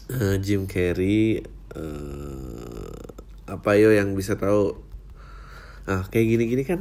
[0.09, 1.39] Uh, Jim Carrey
[1.77, 3.03] uh,
[3.47, 4.75] apa yo yang bisa tahu?
[5.89, 6.79] Ah kayak gini-gini kan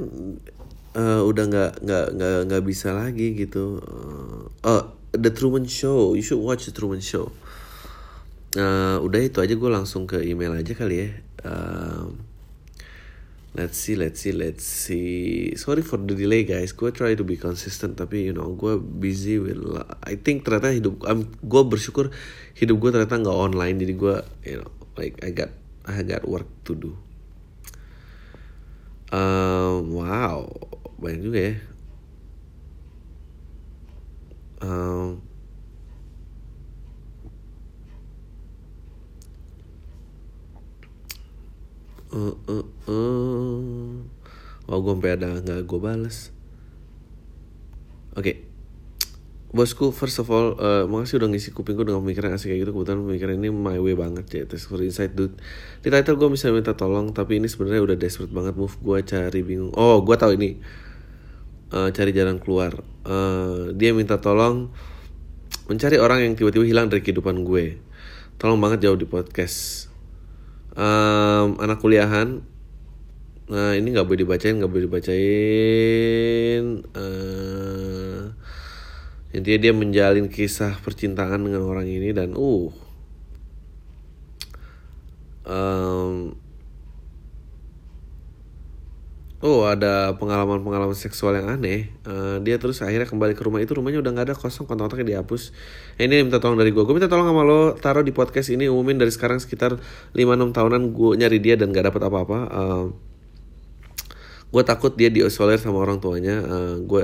[0.99, 3.81] uh, udah nggak nggak nggak nggak bisa lagi gitu.
[3.85, 4.83] Uh, oh
[5.15, 6.13] The Truman Show.
[6.19, 7.33] You should watch The Truman Show.
[8.57, 11.09] Uh, udah itu aja gue langsung ke email aja kali ya.
[11.45, 12.13] Uh,
[13.59, 15.51] let's see let's see let's see.
[15.59, 16.71] Sorry for the delay guys.
[16.71, 19.59] Gue try to be consistent tapi you know gue busy with
[20.07, 22.15] I think ternyata hidup um, gue bersyukur
[22.55, 23.83] hidup gue ternyata nggak online.
[23.83, 24.17] Jadi gue
[24.47, 25.51] you know like I got
[25.83, 26.95] I got work to do.
[29.11, 30.47] Um, wow.
[31.03, 31.55] Banyak juga ya.
[34.63, 35.23] Um,
[42.19, 43.95] uh, uh, uh.
[44.67, 46.35] oh gue sampai ada nggak gue balas
[48.19, 48.37] oke okay.
[49.49, 52.77] Bosku, first of all, uh, makasih udah ngisi kuping gue dengan pemikiran asik kayak gitu.
[52.77, 54.43] Kebetulan pemikiran ini my way banget ya.
[54.45, 55.41] Thanks for insight, dude.
[55.81, 59.41] Di title gue bisa minta tolong, tapi ini sebenarnya udah desperate banget move gue cari
[59.41, 59.73] bingung.
[59.73, 60.61] Oh, gue tahu ini.
[61.73, 62.85] Uh, cari jalan keluar.
[63.09, 64.69] Uh, dia minta tolong
[65.65, 67.81] mencari orang yang tiba-tiba hilang dari kehidupan gue.
[68.37, 69.88] Tolong banget jauh di podcast
[70.79, 72.47] um, anak kuliahan.
[73.49, 76.65] Nah ini nggak boleh dibacain nggak boleh dibacain.
[76.95, 78.31] Uh,
[79.35, 82.71] intinya dia menjalin kisah percintaan dengan orang ini dan uh.
[85.49, 86.37] Um,
[89.39, 91.95] oh ada pengalaman-pengalaman seksual yang aneh.
[92.03, 93.63] Uh, dia terus akhirnya kembali ke rumah.
[93.63, 95.55] Itu rumahnya udah nggak ada kosong kontak-kontaknya dihapus.
[95.95, 98.67] Eh, ini minta tolong dari gue gue minta tolong sama lo taruh di podcast ini
[98.67, 99.79] umumin dari sekarang sekitar
[100.15, 102.39] 5-6 tahunan gue nyari dia dan gak dapat apa-apa.
[102.51, 102.87] Uh,
[104.49, 106.43] gue takut dia diisolir sama orang tuanya.
[106.43, 107.03] Uh, gue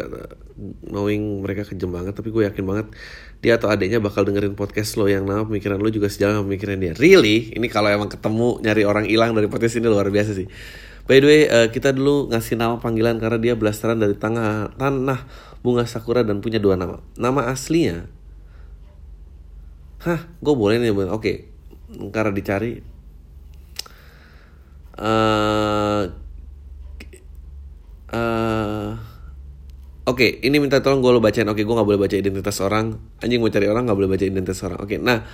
[0.90, 2.86] knowing mereka kejam banget tapi gue yakin banget
[3.42, 6.98] dia atau adiknya bakal dengerin podcast lo yang nama pemikiran lo juga sejalan pemikiran dia.
[6.98, 7.54] Really?
[7.54, 10.50] Ini kalau emang ketemu nyari orang hilang dari podcast ini luar biasa sih
[11.04, 15.20] By the way, uh, kita dulu ngasih nama panggilan karena dia blasteran dari tanah tanah
[15.60, 17.04] bunga sakura dan punya dua nama.
[17.20, 18.08] Nama aslinya,
[20.00, 21.36] hah, gue boleh nih, oke, okay.
[22.08, 22.80] karena dicari.
[24.94, 26.08] Uh,
[28.14, 28.92] uh,
[30.04, 31.48] Oke, okay, ini minta tolong gue lo bacain.
[31.48, 32.92] Oke, okay, gue gak boleh baca identitas orang.
[33.24, 34.76] Anjing mau cari orang gak boleh baca identitas orang.
[34.84, 35.24] Oke, okay, nah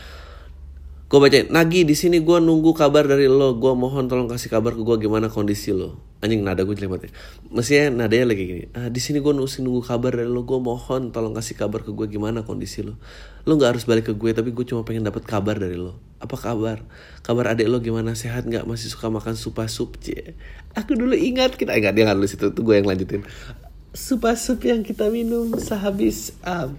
[1.10, 3.58] gue bacain Nagi di sini gue nunggu kabar dari lo.
[3.58, 5.98] Gue mohon tolong kasih kabar ke gue gimana kondisi lo.
[6.22, 7.12] Anjing nada gue jelek banget ya.
[7.50, 10.46] mestinya nadanya lagi gini ah, di sini gue nunggu, nunggu kabar dari lo.
[10.46, 12.94] Gue mohon tolong kasih kabar ke gue gimana kondisi lo.
[13.42, 15.98] Lo nggak harus balik ke gue tapi gue cuma pengen dapat kabar dari lo.
[16.22, 16.86] Apa kabar?
[17.26, 18.14] Kabar adik lo gimana?
[18.14, 18.62] Sehat nggak?
[18.70, 19.98] Masih suka makan supa sup?
[19.98, 20.38] Cie.
[20.78, 23.26] Aku dulu ingat kita ingat dia nggak nulis itu tuh gue yang lanjutin.
[23.90, 26.78] Supa sup yang kita minum sehabis um,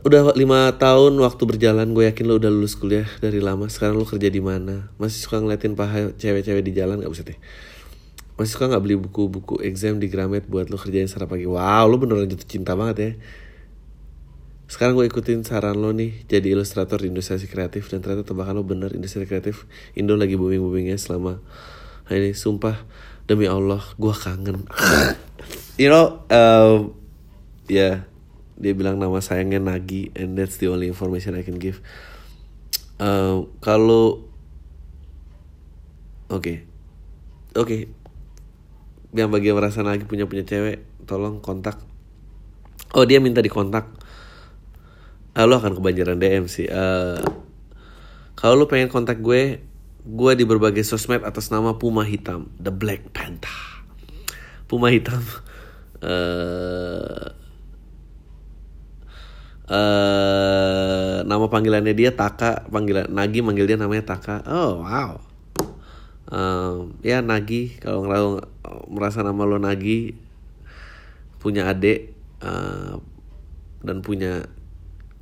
[0.00, 3.68] Udah lima tahun waktu berjalan, gue yakin lo udah lulus kuliah dari lama.
[3.68, 4.88] Sekarang lo kerja di mana?
[4.96, 7.36] Masih suka ngeliatin paha cewek-cewek di jalan gak usah deh.
[8.40, 11.44] Masih suka nggak beli buku-buku exam di Gramet buat lo kerjain sarap pagi?
[11.44, 13.10] Wow, lo beneran jatuh cinta banget ya.
[14.72, 18.64] Sekarang gue ikutin saran lo nih jadi ilustrator di industri kreatif dan ternyata tebakan lo
[18.64, 21.44] bener industri kreatif Indo lagi booming boomingnya selama
[22.08, 22.88] ini sumpah
[23.28, 24.64] demi Allah gue kangen.
[25.82, 26.88] you know, uh,
[27.68, 28.09] ya yeah
[28.60, 31.80] dia bilang nama sayangnya Nagi and that's the only information I can give.
[33.00, 34.28] Uh, kalau
[36.28, 36.44] oke.
[36.44, 36.56] Okay.
[37.56, 37.66] oke.
[37.66, 37.82] Okay.
[39.16, 41.80] yang bagi yang merasa Nagi punya punya cewek tolong kontak.
[42.92, 43.88] Oh dia minta dikontak.
[45.32, 46.68] Uh, lo akan kebanjiran DM sih.
[46.68, 47.24] Uh,
[48.36, 49.64] kalau lo pengen kontak gue
[50.00, 53.56] gue di berbagai sosmed atas nama Puma Hitam The Black Panther.
[54.68, 55.24] Puma Hitam.
[56.00, 57.39] Uh,
[59.70, 64.42] uh, nama panggilannya dia Taka panggilan Nagi manggil dia namanya Taka.
[64.44, 65.22] Oh wow.
[66.30, 68.42] Um, ya Nagi kalau
[68.90, 70.18] merasa nama lo Nagi
[71.40, 72.12] punya adik
[72.44, 73.00] uh,
[73.80, 74.44] dan punya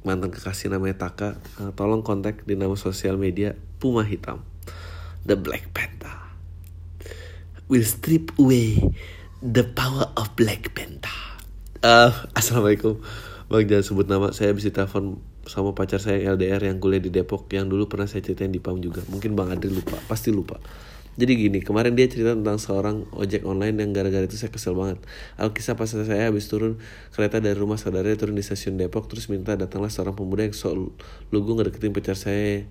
[0.02, 4.42] mantan kekasih namanya Taka uh, tolong kontak di nama sosial media Puma Hitam
[5.28, 6.16] The Black Panther.
[7.68, 8.80] Will strip away
[9.44, 11.12] the power of Black Panther.
[11.78, 12.98] Uh, Assalamualaikum
[13.48, 17.48] Bang jangan sebut nama saya bisa telepon sama pacar saya LDR yang kuliah di Depok
[17.56, 19.00] yang dulu pernah saya ceritain di PAM juga.
[19.08, 20.60] Mungkin Bang Adri lupa, pasti lupa.
[21.16, 25.00] Jadi gini, kemarin dia cerita tentang seorang ojek online yang gara-gara itu saya kesel banget.
[25.40, 26.76] Alkisah pas saya habis turun
[27.16, 30.92] kereta dari rumah saudaranya turun di stasiun Depok terus minta datanglah seorang pemuda yang sok
[31.32, 32.68] lugu ngedeketin pacar saya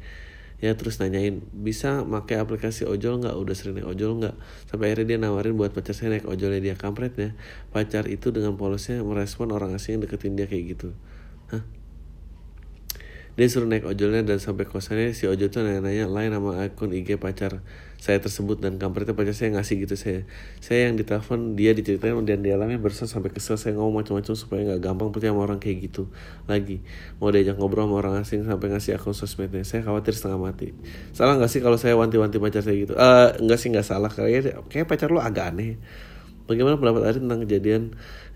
[0.57, 3.35] ya terus nanyain bisa pakai aplikasi ojol nggak?
[3.37, 4.35] Udah sering naik ojol nggak?
[4.69, 7.37] Sampai akhirnya dia nawarin buat pacar saya naik ojolnya dia kampretnya.
[7.69, 10.97] Pacar itu dengan polosnya merespon orang asing yang deketin dia kayak gitu.
[11.53, 11.63] Hah?
[13.37, 17.21] dia suruh naik ojolnya dan sampai kosannya si ojol tuh nanya-nanya lain sama akun IG
[17.21, 17.61] pacar
[17.97, 19.97] saya tersebut dan kampretnya pacar saya ngasih gitu.
[19.97, 20.23] Saya
[20.61, 23.57] saya yang ditelepon dia diceritain dan dialami bersama sampai kesel.
[23.57, 26.07] Saya ngomong macam-macam supaya nggak gampang percaya sama orang kayak gitu
[26.45, 26.79] lagi.
[27.17, 29.65] Mau diajak ngobrol sama orang asing sampai ngasih akun sosmednya.
[29.65, 30.71] Saya khawatir setengah mati.
[31.11, 32.93] Salah nggak sih kalau saya wanti-wanti pacar saya gitu?
[32.95, 34.13] Uh, nggak sih nggak salah.
[34.13, 35.81] Kayaknya kayak pacar lo agak aneh.
[36.47, 37.81] Bagaimana pendapat Ari tentang kejadian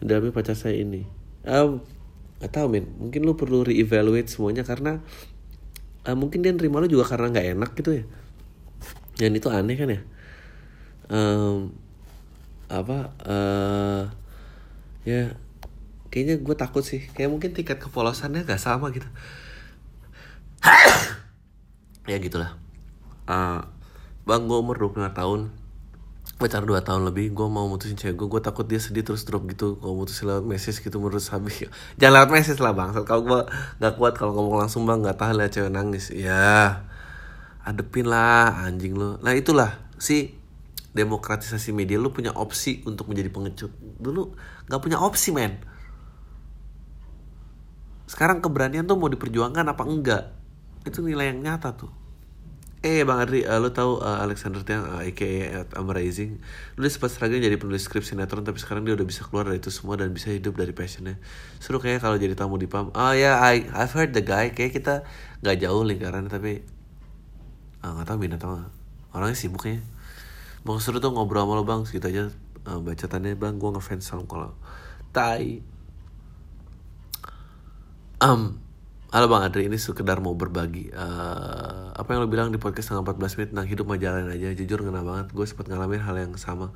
[0.03, 1.07] dalamnya pacar saya ini?
[1.47, 1.79] Uh,
[2.41, 4.97] Gak tau men mungkin lu perlu reevaluate semuanya karena
[6.09, 8.03] uh, mungkin dia nerima lu juga karena nggak enak gitu ya
[9.21, 10.01] dan itu aneh kan ya?
[11.13, 11.77] Um,
[12.71, 14.09] apa uh,
[15.05, 15.37] ya
[16.09, 17.05] kayaknya gue takut sih.
[17.13, 19.05] Kayak mungkin tingkat kepolosannya gak sama gitu.
[22.09, 22.57] Ya gitulah.
[23.29, 23.61] Uh,
[24.25, 25.53] bang gue umur 25 tahun.
[26.41, 29.45] Pacar 2 tahun lebih gue mau mutusin cewek gue gue takut dia sedih terus drop
[29.45, 29.77] gitu.
[29.77, 31.53] Kalau mutusin lewat message gitu menurut Sabi.
[32.01, 32.89] Jangan lewat message lah bang.
[33.05, 33.39] Kalau gue
[33.77, 36.09] nggak kuat kalau ngomong langsung bang nggak tahan lihat cewek nangis.
[36.09, 36.81] Ya
[37.67, 40.41] adepin lah anjing lo nah itulah si
[40.91, 41.97] demokratisasi media.
[41.97, 43.71] Lu punya opsi untuk menjadi pengecut.
[43.99, 44.35] Dulu
[44.67, 45.59] nggak punya opsi men.
[48.07, 50.23] Sekarang keberanian tuh mau diperjuangkan apa enggak?
[50.83, 51.91] Itu nilai yang nyata tuh.
[52.81, 56.41] Eh Bang Adri, uh, lo tau uh, Alexander Tiang, uh, aka Amazing
[56.81, 59.69] Lu sempat seragam jadi penulis skrip sinetron Tapi sekarang dia udah bisa keluar dari itu
[59.69, 61.21] semua Dan bisa hidup dari passionnya.
[61.61, 64.49] Seru kayak kalau jadi tamu di PAM Oh ya, yeah, I've heard the guy.
[64.49, 64.93] Kayak kita
[65.45, 66.65] gak jauh lingkaran Tapi
[67.81, 68.69] uh, Gak tau minat apa
[69.11, 69.83] Orangnya sibuk kayaknya.
[70.63, 72.23] Mau seru tuh ngobrol sama lo bang Segitu aja
[72.69, 74.55] uh, bacotannya bang gue ngefans sama kalau
[75.11, 75.59] tai.
[78.21, 78.61] Um,
[79.11, 80.93] halo bang Adri ini sekedar mau berbagi.
[80.95, 84.79] Uh, apa yang lo bilang di podcast tanggal 14 menit tentang hidup majalan aja jujur
[84.85, 85.27] ngena banget.
[85.35, 86.71] Gue sempat ngalamin hal yang sama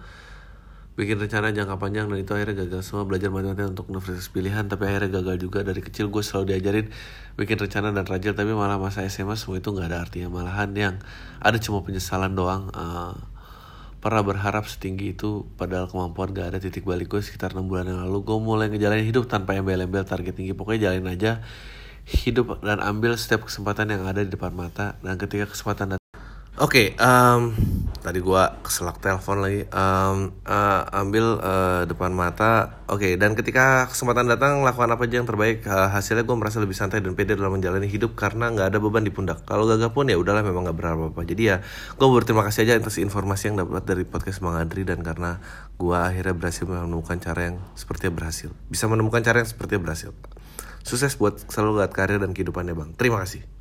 [0.95, 2.81] bikin rencana jangka panjang dan itu akhirnya gagal.
[2.87, 5.59] Semua belajar matematika untuk universitas pilihan tapi akhirnya gagal juga.
[5.67, 6.87] Dari kecil gue selalu diajarin
[7.35, 10.31] bikin rencana dan rajin tapi malah masa SMA semua itu nggak ada artinya.
[10.31, 10.95] Malahan yang
[11.43, 12.71] ada cuma penyesalan doang.
[12.71, 13.15] Uh,
[13.99, 16.57] pernah berharap setinggi itu padahal kemampuan gak ada.
[16.61, 18.21] Titik balik gue sekitar 6 bulan yang lalu.
[18.21, 20.53] Gue mulai ngejalanin hidup tanpa embel-embel target tinggi.
[20.53, 21.41] Pokoknya jalanin aja
[22.05, 24.95] hidup dan ambil setiap kesempatan yang ada di depan mata.
[25.01, 26.05] Dan ketika kesempatan datang
[26.55, 27.51] Oke, okay, um,
[28.05, 29.65] tadi gua keselak telepon lagi.
[29.73, 32.77] Um, uh, ambil uh, depan mata.
[32.85, 35.65] Oke, okay, dan ketika kesempatan datang, lakukan apa aja yang terbaik.
[35.65, 39.01] Uh, hasilnya gue merasa lebih santai dan pede dalam menjalani hidup karena nggak ada beban
[39.01, 39.41] di pundak.
[39.49, 41.21] Kalau gagal pun ya udahlah, memang nggak berapa apa.
[41.25, 41.65] Jadi ya,
[41.97, 45.41] gue berterima kasih aja atas informasi yang dapat dari podcast Bang Adri dan karena
[45.81, 48.53] gue akhirnya berhasil menemukan cara yang seperti berhasil.
[48.69, 50.13] Bisa menemukan cara yang seperti berhasil.
[50.85, 52.93] Sukses buat selalu lihat karir dan kehidupannya bang.
[52.93, 53.54] Terima kasih.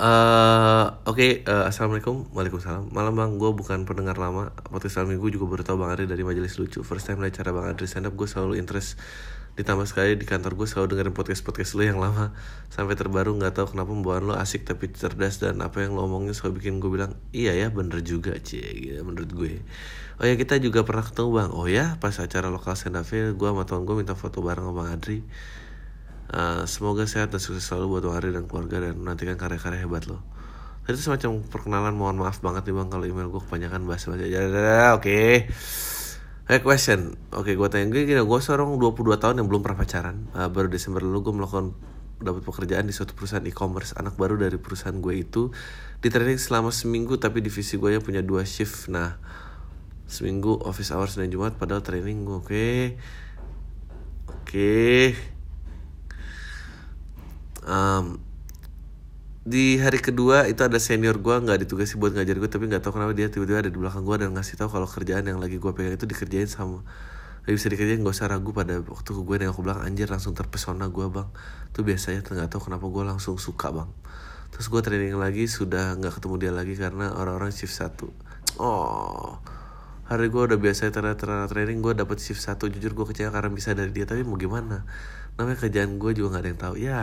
[0.00, 2.88] Uh, Oke, okay, uh, eh, assalamualaikum, waalaikumsalam.
[2.88, 4.48] Malam bang, gue bukan pendengar lama.
[4.72, 6.80] Podcast salam minggu juga baru tau bang Adri dari majelis lucu.
[6.80, 8.96] First time lihat cara bang Adri stand up, gue selalu interest.
[9.60, 12.32] Ditambah sekali di kantor gue selalu dengerin podcast podcast lo yang lama
[12.72, 16.32] sampai terbaru nggak tahu kenapa pembawaan lo asik tapi cerdas dan apa yang lo omongin
[16.32, 19.60] selalu bikin gue bilang iya ya bener juga cie gitu menurut gue.
[20.16, 21.50] Oh ya kita juga pernah ketemu bang.
[21.52, 24.88] Oh ya pas acara lokal stand gue sama teman gue minta foto bareng sama bang
[24.96, 25.18] Adri
[26.30, 30.06] Uh, semoga sehat dan sukses selalu buat Bang Ari dan keluarga dan menantikan karya-karya hebat
[30.06, 30.22] lo.
[30.86, 34.26] Tadi itu semacam perkenalan mohon maaf banget nih bang kalau email gue kebanyakan bahas bahasa
[34.26, 34.42] ya,
[34.94, 35.02] oke.
[35.02, 35.50] Okay.
[36.46, 39.78] Hey question, oke okay, gue tanya gue gini, gue seorang 22 tahun yang belum pernah
[39.82, 40.30] pacaran.
[40.30, 41.74] Uh, Baru Desember lalu gue melakukan
[42.22, 43.98] dapat pekerjaan di suatu perusahaan e-commerce.
[43.98, 45.50] Anak baru dari perusahaan gue itu
[45.98, 48.86] di training selama seminggu tapi divisi gue yang punya dua shift.
[48.92, 49.18] Nah
[50.06, 52.46] seminggu office hours dan Jumat padahal training gue oke.
[52.46, 52.78] Okay.
[54.30, 55.39] Oke
[57.64, 58.20] um,
[59.40, 63.00] di hari kedua itu ada senior gue nggak ditugasi buat ngajar gue tapi nggak tahu
[63.00, 65.72] kenapa dia tiba-tiba ada di belakang gue dan ngasih tahu kalau kerjaan yang lagi gue
[65.72, 66.84] pegang itu dikerjain sama
[67.40, 70.92] Gak bisa dikerjain gak usah ragu pada waktu gue nengok ke belakang anjir langsung terpesona
[70.92, 71.28] gue bang.
[71.72, 73.88] Tuh biasanya nggak tahu kenapa gue langsung suka bang.
[74.52, 78.12] Terus gue training lagi sudah nggak ketemu dia lagi karena orang-orang shift satu.
[78.60, 79.40] Oh
[80.10, 82.68] hari gue udah biasa ternyata training gue dapet shift satu.
[82.68, 84.84] Jujur gue kecewa karena bisa dari dia tapi mau gimana
[85.38, 86.74] namanya kerjaan gue juga nggak ada yang tahu.
[86.80, 87.00] Ya.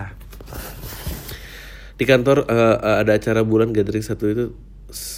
[1.97, 4.45] Di kantor uh, ada acara bulan gathering satu itu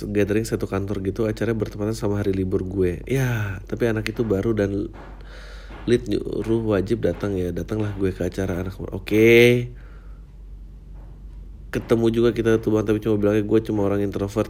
[0.10, 3.03] gathering satu kantor gitu acara bertepatan sama hari libur gue.
[3.05, 4.89] Ya tapi anak itu baru dan
[5.86, 7.51] lead nyuruh wajib datang ya.
[7.51, 8.91] Datanglah gue ke acara anak oke.
[9.05, 9.76] Okay.
[11.70, 14.49] ketemu juga kita tuh bang tapi cuma bilangnya gue cuma orang introvert.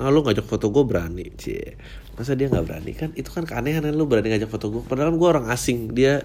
[0.00, 1.76] Ah lu ngajak foto gue berani cie.
[2.16, 2.92] Masa dia nggak berani?
[2.96, 5.92] Kan itu kan keanehan lu berani ngajak foto gue padahal gue orang asing.
[5.92, 6.24] Dia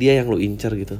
[0.00, 0.96] dia yang lo incar gitu.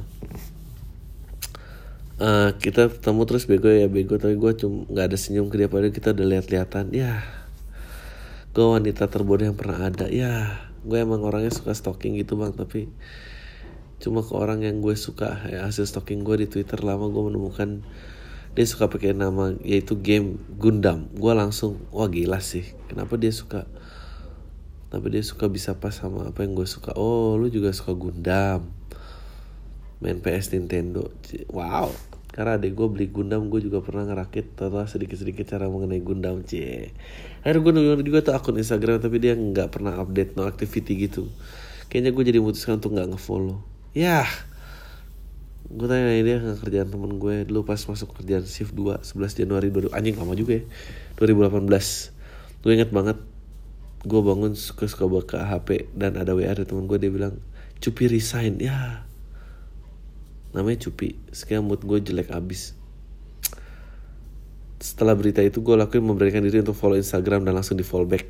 [2.21, 5.65] Uh, kita ketemu terus bego ya bego tapi gue cuma nggak ada senyum ke dia
[5.65, 7.25] padahal kita udah lihat-lihatan ya
[8.53, 10.05] gue wanita terbodoh yang pernah ada.
[10.05, 12.93] Ya gue emang orangnya suka stalking gitu bang tapi
[13.97, 17.81] cuma ke orang yang gue suka ya hasil stalking gue di twitter lama gue menemukan
[18.53, 21.09] dia suka pakai nama yaitu game Gundam.
[21.17, 23.65] Gue langsung wah gila sih kenapa dia suka?
[24.93, 26.93] Tapi dia suka bisa pas sama apa yang gue suka?
[26.93, 28.80] Oh lu juga suka Gundam
[30.01, 31.13] main PS Nintendo.
[31.53, 31.93] Wow.
[32.31, 36.87] Karena adek gue beli Gundam gue juga pernah ngerakit tahu sedikit-sedikit cara mengenai Gundam c
[37.43, 41.27] akhirnya gue nunggu juga tuh akun Instagram tapi dia nggak pernah update no activity gitu.
[41.91, 43.59] Kayaknya gue jadi memutuskan untuk nggak ngefollow.
[43.91, 44.23] Ya.
[45.67, 47.35] Gue tanya dia nggak kerjaan temen gue.
[47.43, 50.63] Dulu pas masuk kerjaan shift 2 11 Januari 2000 anjing lama juga ya.
[51.19, 51.67] 2018
[52.61, 53.17] gue inget banget
[54.05, 57.43] gue bangun suka-suka buka HP dan ada WA dari temen gue dia bilang
[57.83, 58.55] cupi resign.
[58.63, 59.10] Ya
[60.51, 61.15] namanya Cupi.
[61.31, 62.75] Sekian mood gue jelek abis.
[64.81, 68.25] Setelah berita itu gue lakuin memberikan diri untuk follow Instagram dan langsung di follow back.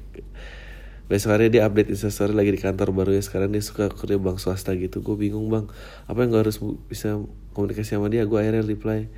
[1.12, 3.24] Besok hari dia update instastory lagi di kantor baru ya.
[3.24, 5.04] Sekarang dia suka kerja bank swasta gitu.
[5.04, 5.68] Gue bingung bang.
[6.08, 6.56] Apa yang gue harus
[6.88, 7.20] bisa
[7.52, 8.24] komunikasi sama dia?
[8.24, 9.12] Gue akhirnya reply.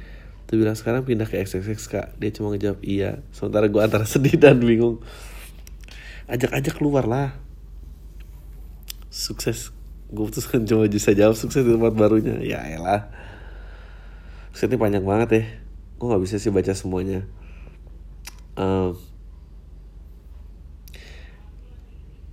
[0.49, 2.07] Tuh bilang sekarang pindah ke XXX kak.
[2.17, 3.21] Dia cuma ngejawab iya.
[3.29, 5.05] Sementara gue antara sedih dan bingung.
[6.25, 7.37] Ajak-ajak keluar lah.
[9.13, 9.69] Sukses
[10.13, 12.37] gue putuskan cuma bisa jawab sukses di tempat barunya.
[12.45, 13.09] Ya elah.
[14.53, 15.43] Sukses ini panjang banget ya.
[15.97, 17.25] Gue nggak bisa sih baca semuanya.
[18.53, 18.93] Um,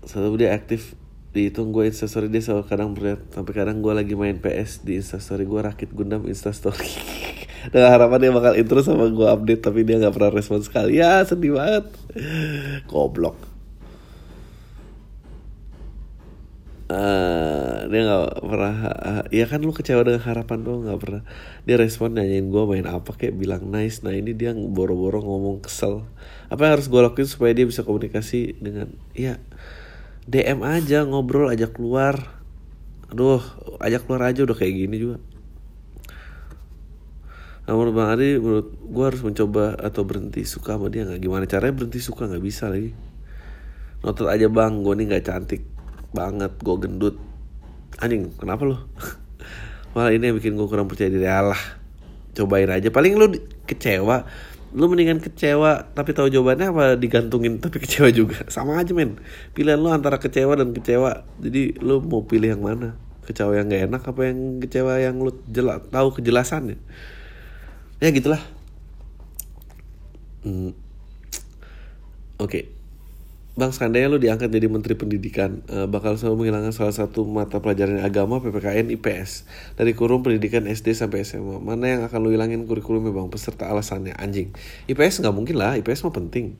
[0.04, 0.92] satu dia aktif
[1.32, 3.24] dihitung gue instastory dia selalu kadang berat.
[3.32, 6.92] Sampai kadang gue lagi main PS di instastory gue rakit gundam instastory
[7.72, 11.00] dengan harapan dia bakal intro sama gue update tapi dia nggak pernah respon sekali.
[11.00, 11.88] Ya sedih banget.
[12.84, 13.49] Goblok
[16.90, 18.74] eh dia nggak pernah
[19.30, 21.22] ya kan lu kecewa dengan harapan tuh nggak pernah.
[21.62, 24.02] Dia respon nanyain gue main apa kayak bilang nice.
[24.02, 26.02] Nah ini dia boro-boro ngomong kesel.
[26.50, 29.38] Apa yang harus gue lakuin supaya dia bisa komunikasi dengan ya
[30.26, 32.42] DM aja ngobrol ajak keluar.
[33.14, 33.38] Aduh
[33.78, 35.18] ajak keluar aja udah kayak gini juga.
[37.70, 41.22] Nah, Bang Adi, menurut gue harus mencoba atau berhenti suka sama dia nggak?
[41.22, 42.26] Gimana caranya berhenti suka?
[42.26, 42.90] Nggak bisa lagi.
[44.02, 45.62] Notot aja bang, gue nih nggak cantik
[46.10, 47.16] banget, gue gendut.
[47.98, 48.76] Anjing, kenapa lo?
[49.94, 51.26] Malah ini yang bikin gue kurang percaya diri.
[51.26, 51.58] Alah,
[52.36, 52.88] cobain aja.
[52.90, 53.32] Paling lu
[53.66, 54.26] kecewa,
[54.70, 58.46] lu mendingan kecewa tapi tahu jawabannya apa digantungin tapi kecewa juga.
[58.46, 59.18] Sama aja men.
[59.52, 61.26] Pilihan lu antara kecewa dan kecewa.
[61.42, 62.94] Jadi lu mau pilih yang mana?
[63.26, 66.78] Kecewa yang gak enak apa yang kecewa yang lu jelas tahu kejelasannya?
[68.00, 68.40] ya gitulah
[70.40, 70.72] hmm.
[72.40, 72.72] oke okay.
[73.60, 78.00] Bang seandainya lu diangkat jadi menteri pendidikan uh, bakal selalu menghilangkan salah satu mata pelajaran
[78.00, 79.44] agama PPKN IPS
[79.76, 83.28] dari kurung pendidikan SD sampai SMA mana yang akan lu hilangin kurikulumnya bang?
[83.28, 84.56] Peserta alasannya anjing.
[84.88, 86.56] IPS nggak mungkin lah IPS mah penting.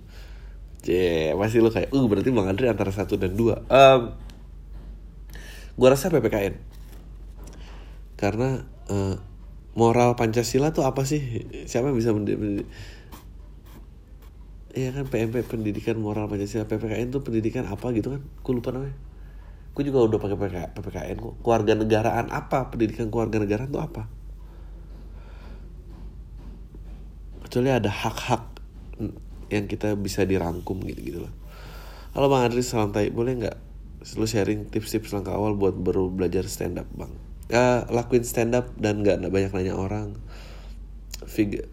[0.85, 3.65] Cie, masih lu kayak uh berarti bang Andri antara satu dan dua.
[3.73, 4.13] Um,
[5.81, 6.61] gua rasa PPKN
[8.21, 9.17] karena uh,
[9.73, 11.49] moral Pancasila tuh apa sih?
[11.65, 12.69] Siapa yang bisa mendidik?
[14.71, 18.23] Iya kan PMP pendidikan moral Pancasila PPKN tuh pendidikan apa gitu kan?
[18.23, 18.95] Gue lupa namanya.
[19.75, 20.39] Gue juga udah pakai
[20.75, 21.35] PPKN kok.
[21.43, 22.71] Keluarga negaraan apa?
[22.71, 24.03] Pendidikan keluarga negaraan tuh apa?
[27.47, 28.45] Kecuali ada hak-hak
[29.51, 31.35] yang kita bisa dirangkum gitu gitu loh.
[32.15, 33.57] Halo Bang Adri santai, boleh nggak
[34.17, 37.13] lu sharing tips-tips langkah awal buat baru belajar stand up Bang?
[37.51, 40.15] ya lakuin stand up dan nggak banyak nanya orang
[41.27, 41.67] Fig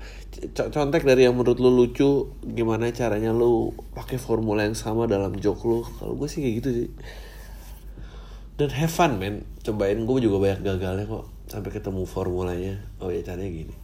[0.53, 5.65] contek dari yang menurut lu lucu gimana caranya lu pakai formula yang sama dalam joke
[5.65, 6.89] lu kalau gue sih kayak gitu sih
[8.57, 13.21] dan have fun men cobain gue juga banyak gagalnya kok sampai ketemu formulanya oh ya
[13.25, 13.75] caranya gini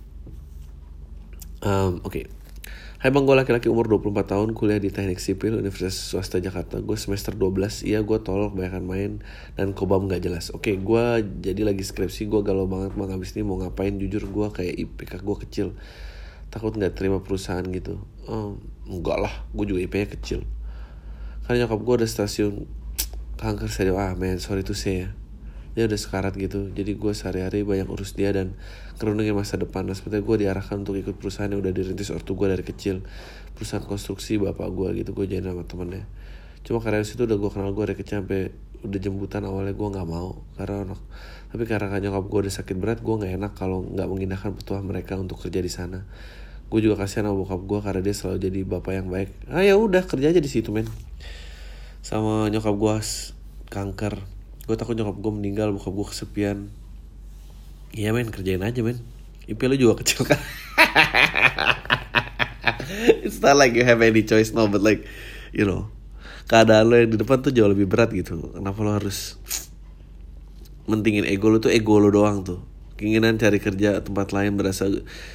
[1.66, 2.26] um, oke okay.
[3.04, 6.80] Hai bang, gue laki-laki umur 24 tahun, kuliah di Teknik Sipil Universitas Swasta Jakarta.
[6.80, 9.12] Gue semester 12, iya gue tolol kebanyakan main
[9.60, 10.56] dan kobam gak jelas.
[10.56, 11.04] Oke, gue
[11.44, 13.92] jadi lagi skripsi, gue galau banget mau habis ini mau ngapain.
[14.00, 15.68] Jujur gue kayak IPK gue kecil.
[16.54, 17.98] Takut gak terima perusahaan gitu.
[18.30, 20.46] Oh, enggak lah, gue juga IP-nya kecil.
[21.50, 22.70] Karena nyokap gue ada stasiun
[23.42, 25.18] kanker saya ah men sorry tuh saya
[25.74, 26.70] dia udah sekarat gitu.
[26.70, 28.54] Jadi gue sehari-hari banyak urus dia dan
[29.02, 29.90] kerundungin masa depan.
[29.90, 33.02] Nah seperti gue diarahkan untuk ikut perusahaan yang udah dirintis ortu gue dari kecil.
[33.58, 36.06] Perusahaan konstruksi bapak gue gitu gue jadi sama temennya.
[36.62, 38.54] Cuma karena situ udah gue kenal gue dari kecil sampai
[38.86, 40.46] udah jemputan awalnya gue nggak mau.
[40.54, 40.94] Karena
[41.50, 45.18] tapi karena nyokap gue udah sakit berat gue nggak enak kalau nggak mengindahkan petua mereka
[45.18, 46.06] untuk kerja di sana
[46.74, 49.30] gue juga kasihan sama bokap gue karena dia selalu jadi bapak yang baik.
[49.46, 50.90] Ah ya udah kerja aja di situ men.
[52.02, 52.94] Sama nyokap gue
[53.70, 54.18] kanker.
[54.66, 56.74] Gue takut nyokap gue meninggal bokap gue kesepian.
[57.94, 58.98] Iya men kerjain aja men.
[59.46, 60.42] IP lu juga kecil kan?
[63.22, 65.06] It's not like you have any choice no but like
[65.54, 65.94] you know
[66.50, 68.50] keadaan lo yang di depan tuh jauh lebih berat gitu.
[68.50, 69.38] Kenapa lo harus
[70.90, 72.73] mentingin ego lo tuh ego lo doang tuh
[73.04, 74.88] keinginan cari kerja tempat lain berasa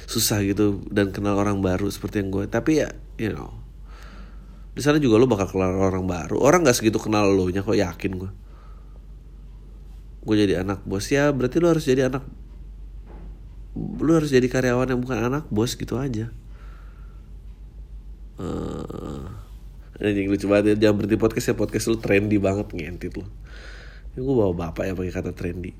[0.09, 2.49] susah gitu dan kenal orang baru seperti yang gue.
[2.49, 2.89] Tapi ya
[3.21, 3.53] you know
[4.73, 6.41] di sana juga lo bakal kenal orang baru.
[6.41, 8.31] Orang nggak segitu kenal lo nya kok yakin gue.
[10.25, 11.05] Gue jadi anak bos.
[11.13, 12.25] Ya berarti lu harus jadi anak
[13.77, 16.33] lu harus jadi karyawan yang bukan anak bos gitu aja.
[18.39, 19.29] Uh,
[19.99, 21.55] anjing lucu banget ya jangan berhenti podcast ya.
[21.59, 23.27] Podcast lu trendy banget ngentit lu
[24.15, 25.75] ya, gue bawa bapak ya pakai kata trendy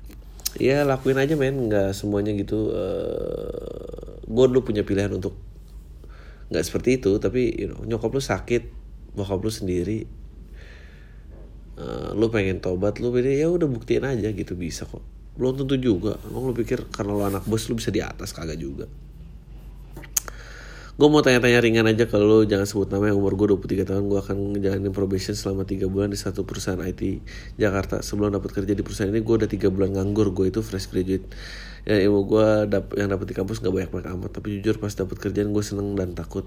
[0.56, 1.70] ya lakuin aja men.
[1.70, 5.36] Nggak semuanya gitu uh, eh, gue dulu punya pilihan untuk
[6.50, 8.62] nggak seperti itu tapi you know, nyokap lu sakit
[9.14, 10.08] bokap lu sendiri.
[11.80, 15.04] Uh, lu pengen tobat lu pilih ya udah buktiin aja gitu bisa kok.
[15.38, 16.18] Belum tentu juga.
[16.26, 18.88] Emang lu pikir karena lu anak bos lu bisa di atas kagak juga
[21.00, 24.04] gue mau tanya-tanya ringan aja kalau lu jangan sebut nama yang umur gue 23 tahun.
[24.12, 27.24] Gue akan ngejalanin probation selama 3 bulan di satu perusahaan IT
[27.56, 28.04] Jakarta.
[28.04, 30.36] Sebelum dapat kerja di perusahaan ini gue udah 3 bulan nganggur.
[30.36, 31.24] Gue itu fresh graduate.
[31.88, 34.30] Ya ilmu gue dap yang dapat di kampus gak banyak banyak amat.
[34.36, 36.44] Tapi jujur pas dapat kerjaan gue seneng dan takut.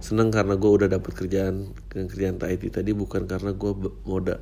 [0.00, 3.72] Seneng karena gue udah dapat kerjaan kerjaan IT tadi bukan karena gue
[4.08, 4.40] moda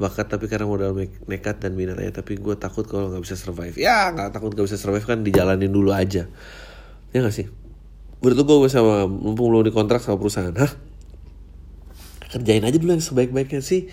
[0.00, 0.96] bakat tapi karena modal
[1.28, 2.24] nekat dan minat aja.
[2.24, 3.76] Tapi gue takut kalau nggak bisa survive.
[3.76, 6.24] Ya nggak takut nggak bisa survive kan dijalanin dulu aja.
[7.12, 7.65] Ya nggak sih
[8.24, 10.72] berarti gue sama mumpung belum dikontrak sama perusahaan hah?
[12.32, 13.88] Kerjain aja dulu yang sebaik-baiknya sih.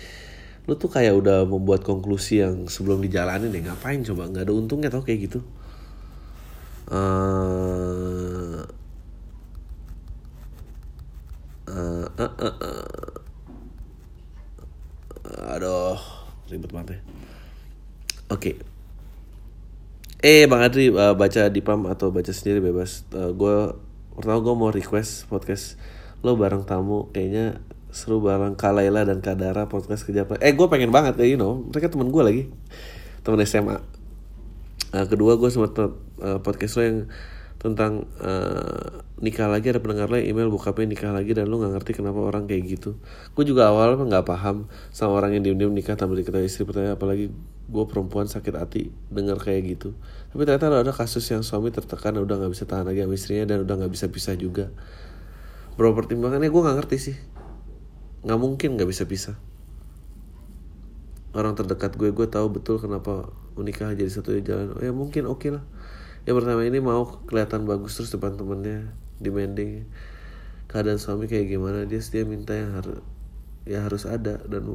[0.64, 4.28] Lu tuh kayak udah membuat konklusi yang sebelum dijalanin deh ngapain coba?
[4.28, 5.40] Nggak ada untungnya tau kayak gitu.
[6.84, 8.60] Uh,
[11.68, 13.12] uh, uh, uh, uh
[15.54, 16.00] aduh
[16.50, 17.00] ribet banget ya.
[18.32, 18.58] Oke.
[20.24, 23.04] Eh bang Adri baca di pam atau baca sendiri bebas.
[23.12, 23.56] Uh, gue
[24.14, 25.78] pertama gue mau request podcast
[26.24, 27.60] lo bareng tamu kayaknya
[27.94, 31.90] seru bareng Kalaila dan Kadara podcast kerja eh gue pengen banget ya you know mereka
[31.92, 32.42] teman gue lagi.
[33.22, 33.78] Teman SMA
[34.94, 36.98] uh, kedua gue sempat uh, podcast lo yang
[37.58, 41.92] tentang uh, nikah lagi ada pendengar lo email bokapnya nikah lagi dan lo nggak ngerti
[41.96, 43.00] kenapa orang kayak gitu.
[43.32, 47.32] Gue juga awal nggak paham sama orang yang diem-diem nikah tanpa diketahui istri pertanyaan apalagi
[47.64, 49.96] gue perempuan sakit hati dengar kayak gitu
[50.34, 53.62] tapi ternyata ada kasus yang suami tertekan udah nggak bisa tahan lagi sama istrinya dan
[53.62, 54.74] udah nggak bisa pisah juga.
[55.78, 57.16] Berapa pertimbangannya gue nggak ngerti sih.
[58.26, 59.38] Nggak mungkin nggak bisa pisah.
[61.38, 64.74] Orang terdekat gue gue tahu betul kenapa menikah jadi satu jalan.
[64.74, 65.62] Oh ya mungkin oke okay lah.
[66.26, 68.90] Yang pertama ini mau kelihatan bagus terus depan temennya
[69.22, 69.86] demanding.
[70.66, 72.98] Keadaan suami kayak gimana dia dia minta yang harus
[73.70, 74.42] ya harus ada.
[74.50, 74.66] Dan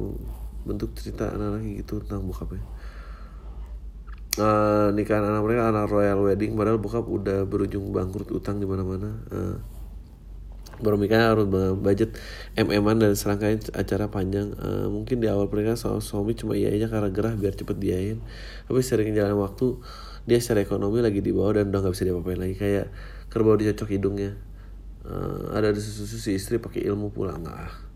[0.64, 2.64] bentuk cerita anak lagi gitu tentang bokapnya
[4.38, 9.10] uh, nikahan anak mereka anak royal wedding padahal bokap udah berujung bangkrut utang di mana-mana.
[9.32, 9.56] Uh,
[10.80, 11.44] baru nikah harus
[11.76, 12.16] budget
[12.56, 14.54] mm dan serangkaian acara panjang.
[14.54, 18.18] Uh, mungkin di awal pernikahan soal suami cuma iya aja karena gerah biar cepet diain
[18.64, 19.76] tapi sering jalan waktu
[20.24, 22.54] dia secara ekonomi lagi di bawah dan udah nggak bisa diapa-apain lagi.
[22.54, 22.86] Kayak
[23.32, 24.38] kerbau dicocok hidungnya.
[25.00, 27.34] Uh, ada di susu si istri pakai ilmu pula.
[27.34, 27.90] Nggak.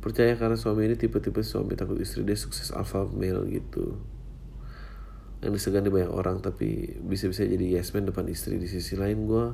[0.00, 4.13] Percaya karena suami ini tipe-tipe suami takut istri dia sukses alpha male gitu
[5.42, 8.60] yang disegani banyak orang tapi bisa-bisa jadi yes man depan istri.
[8.60, 9.46] Di sisi lain gue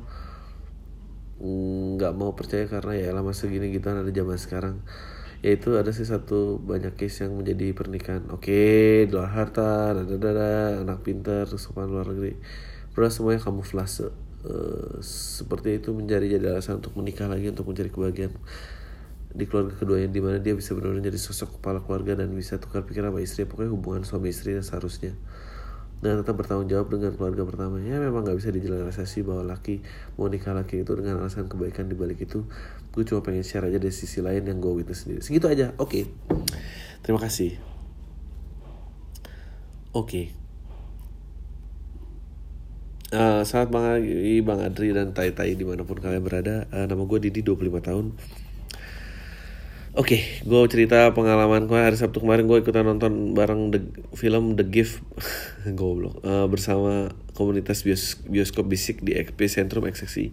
[1.96, 4.76] nggak mau percaya karena ya lama segini gitu ada zaman sekarang.
[5.40, 8.28] Yaitu ada sih satu banyak case yang menjadi pernikahan.
[8.28, 10.48] Oke okay, dolar harta dada dada
[10.84, 12.36] anak pintar sopan luar negeri.
[12.92, 14.12] Padahal semuanya kamuflase.
[14.40, 18.32] Uh, seperti itu menjadi jadi alasan untuk menikah lagi untuk mencari kebahagiaan
[19.36, 22.88] di keluarga keduanya di mana dia bisa benar-benar jadi sosok kepala keluarga dan bisa tukar
[22.88, 23.44] pikiran sama istri.
[23.44, 25.12] Pokoknya hubungan suami istri yang seharusnya
[26.01, 27.76] dan tetap bertanggung jawab dengan keluarga pertama.
[27.84, 29.84] Ya memang nggak bisa dijelaskan bahwa laki
[30.16, 32.48] mau nikah laki itu dengan alasan kebaikan di balik itu.
[32.90, 35.20] Gue cuma pengen share aja dari sisi lain yang gue witness sendiri.
[35.20, 35.92] Segitu aja oke.
[35.92, 36.05] Okay.
[37.05, 37.61] terima kasih.
[39.92, 40.09] Oke.
[40.09, 40.26] Okay.
[43.11, 46.70] Uh, selamat pagi Bang Adri dan Tai Tai di mana pun kalian berada.
[46.70, 48.07] Uh, Nama gue Didi 25 tahun
[49.91, 53.82] Oke, okay, gue cerita pengalaman gue hari Sabtu kemarin gue ikutan nonton bareng the,
[54.14, 55.03] film The Gift
[55.78, 60.30] goblok uh, bersama komunitas bios, bioskop bisik di Epicentrum XXI.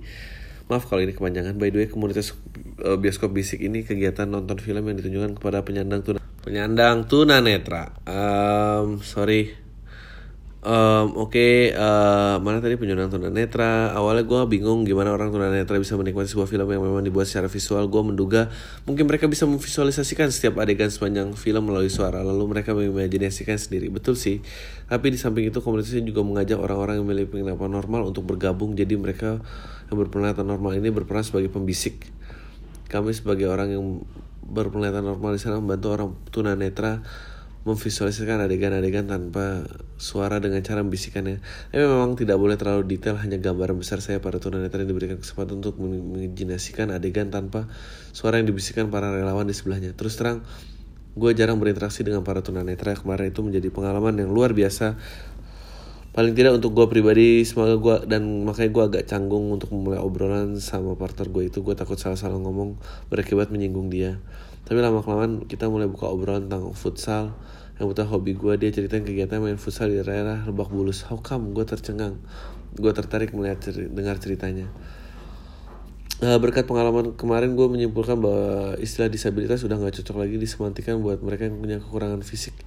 [0.70, 1.58] Maaf kalau ini kepanjangan.
[1.58, 2.38] By the way, komunitas
[2.86, 7.98] uh, bioskop bisik ini kegiatan nonton film yang ditunjukkan kepada penyandang tuna penyandang tunanetra.
[8.06, 9.67] Um, sorry
[10.68, 13.96] Um, Oke, okay, uh, eh, mana tadi penyandang tunanetra?
[13.96, 17.88] Awalnya gue bingung gimana orang tunanetra bisa menikmati sebuah film yang memang dibuat secara visual.
[17.88, 18.52] Gue menduga
[18.84, 23.88] mungkin mereka bisa memvisualisasikan setiap adegan sepanjang film melalui suara, lalu mereka mengimajinasikan sendiri.
[23.88, 24.44] Betul sih.
[24.92, 28.76] Tapi di samping itu komunitasnya juga mengajak orang-orang yang memiliki penglihatan normal untuk bergabung.
[28.76, 29.40] Jadi mereka
[29.88, 32.12] yang berpenglihatan normal ini berperan sebagai pembisik.
[32.92, 34.04] Kami sebagai orang yang
[34.44, 37.08] berpenglihatan normal di sana membantu orang tunanetra
[37.68, 39.68] memvisualisasikan adegan-adegan tanpa
[40.00, 41.44] suara dengan cara membisikannya.
[41.70, 45.60] Tapi memang tidak boleh terlalu detail, hanya gambaran besar saya para tunanetra yang diberikan kesempatan
[45.60, 47.68] untuk mengimajinasikan adegan tanpa
[48.16, 49.92] suara yang dibisikkan para relawan di sebelahnya.
[49.92, 50.48] Terus terang,
[51.20, 54.96] gue jarang berinteraksi dengan para tunanetra kemarin itu menjadi pengalaman yang luar biasa.
[56.18, 60.58] Paling tidak untuk gue pribadi, semoga gue dan makanya gue agak canggung untuk memulai obrolan
[60.58, 61.62] sama partner gue itu.
[61.62, 62.82] Gue takut salah-salah ngomong
[63.14, 64.18] berakibat menyinggung dia.
[64.66, 67.38] Tapi lama kelamaan kita mulai buka obrolan tentang futsal,
[67.78, 71.06] yang buta hobi gue dia ceritain kegiatan main futsal di daerah Lebak Bulus.
[71.06, 71.54] How come?
[71.54, 72.18] Gue tercengang.
[72.74, 74.66] Gue tertarik melihat ceri dengar ceritanya.
[76.18, 81.22] Uh, berkat pengalaman kemarin gue menyimpulkan bahwa istilah disabilitas sudah nggak cocok lagi disemantikan buat
[81.22, 82.58] mereka yang punya kekurangan fisik.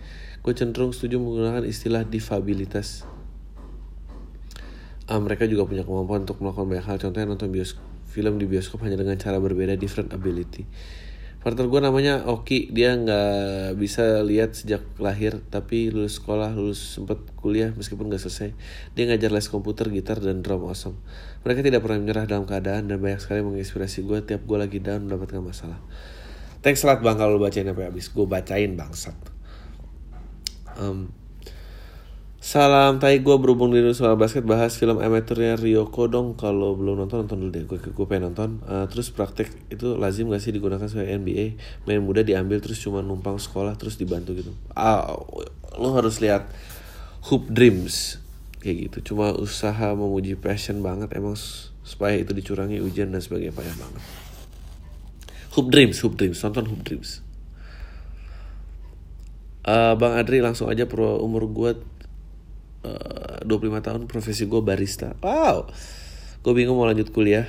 [0.47, 3.03] Gue cenderung setuju menggunakan istilah difabilitas.
[5.11, 6.97] Uh, mereka juga punya kemampuan untuk melakukan banyak hal.
[7.03, 10.67] Contohnya nonton bioskop film di bioskop hanya dengan cara berbeda different ability
[11.41, 12.69] partner gue namanya Oki.
[12.69, 18.53] Dia nggak bisa lihat sejak lahir tapi lulus sekolah lulus sempat kuliah meskipun nggak selesai.
[18.93, 21.01] Dia ngajar les komputer gitar dan drum awesome.
[21.43, 25.09] Mereka tidak pernah menyerah dalam keadaan dan banyak sekali menginspirasi gue tiap gue lagi down
[25.09, 25.81] mendapatkan masalah.
[26.61, 28.13] Thanks lot bang kalau bacain sampai habis.
[28.13, 29.17] Gue bacain bangsat.
[30.77, 31.13] Um,
[32.41, 37.29] Salam tai gue berhubung di soal basket bahas film amaturnya Rio Kodong kalau belum nonton
[37.29, 37.65] nonton dulu deh.
[37.69, 38.65] Gue gue pengen nonton.
[38.65, 43.05] Uh, terus praktek itu lazim gak sih digunakan sebagai NBA main muda diambil terus cuma
[43.05, 44.57] numpang sekolah terus dibantu gitu.
[44.73, 45.21] Ah
[45.77, 46.49] lo harus lihat
[47.29, 48.17] Hoop Dreams.
[48.65, 49.13] Kayak gitu.
[49.13, 51.13] Cuma usaha memuji passion banget.
[51.13, 51.37] Emang
[51.85, 54.03] supaya itu dicurangi ujian dan sebagainya payah banget.
[55.61, 56.41] Hoop Dreams Hoop Dreams.
[56.41, 57.21] Nonton Hoop Dreams.
[59.61, 62.00] Uh, Bang Adri langsung aja pro umur gue
[62.85, 65.17] uh, 25 tahun profesi gue barista.
[65.21, 65.69] Wow.
[66.41, 67.45] Gue bingung mau lanjut kuliah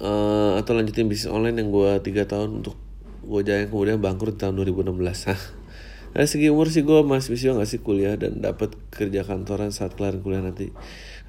[0.00, 2.76] uh, atau lanjutin bisnis online yang gue tiga tahun untuk
[3.20, 4.96] gue jalan kemudian bangkrut di tahun 2016.
[6.10, 9.94] Dari segi umur sih gue masih bisa nggak sih kuliah dan dapat kerja kantoran saat
[9.94, 10.74] kelar kuliah nanti.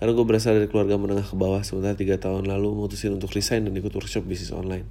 [0.02, 3.70] Karena gue berasal dari keluarga menengah ke bawah sementara tiga tahun lalu memutusin untuk resign
[3.70, 4.90] dan ikut workshop bisnis online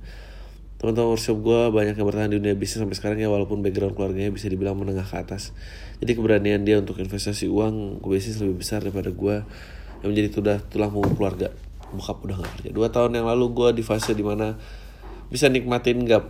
[0.80, 4.32] teman-teman workshop gue banyak yang bertahan di dunia bisnis sampai sekarang ya walaupun background keluarganya
[4.32, 5.52] bisa dibilang menengah ke atas.
[6.00, 9.44] Jadi keberanian dia untuk investasi uang ke bisnis lebih besar daripada gue
[10.00, 11.52] yang menjadi tudah tulang punggung keluarga.
[11.92, 12.70] Bokap udah gak kerja.
[12.72, 14.56] Dua tahun yang lalu gue di fase di mana
[15.28, 16.24] bisa nikmatin gak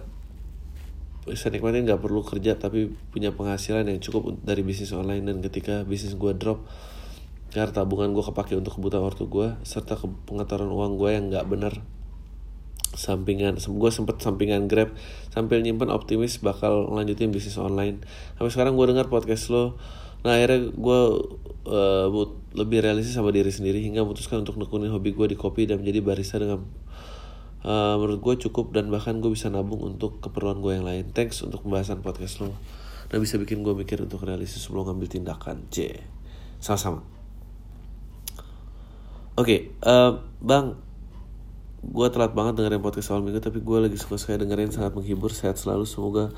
[1.30, 5.30] bisa nikmatin gak perlu kerja tapi punya penghasilan yang cukup dari bisnis online.
[5.30, 6.66] Dan ketika bisnis gue drop
[7.54, 9.94] karena tabungan gue kepake untuk kebutuhan waktu gue serta
[10.26, 11.99] pengetahuan uang gue yang gak benar
[12.94, 13.58] sampingan.
[13.60, 14.94] Gue sempet sampingan grab
[15.30, 18.02] sambil nyimpen optimis bakal lanjutin bisnis online.
[18.38, 19.78] Sampai sekarang gue dengar podcast lo.
[20.20, 21.00] Nah akhirnya gue
[21.70, 22.06] uh,
[22.52, 26.00] lebih realistis sama diri sendiri hingga memutuskan untuk nekunin hobi gue di kopi dan menjadi
[26.04, 26.66] barista dengan
[27.64, 31.04] uh, menurut gue cukup dan bahkan gue bisa nabung untuk keperluan gue yang lain.
[31.16, 32.52] Thanks untuk pembahasan podcast lo.
[33.10, 35.66] Nah bisa bikin gue mikir untuk realistis sebelum ngambil tindakan.
[35.72, 35.94] C
[36.60, 37.00] sama-sama.
[39.40, 40.89] Oke okay, uh, bang
[41.80, 45.32] gue telat banget dengerin podcast awal minggu tapi gue lagi suka saya dengerin sangat menghibur
[45.32, 46.28] sehat selalu semoga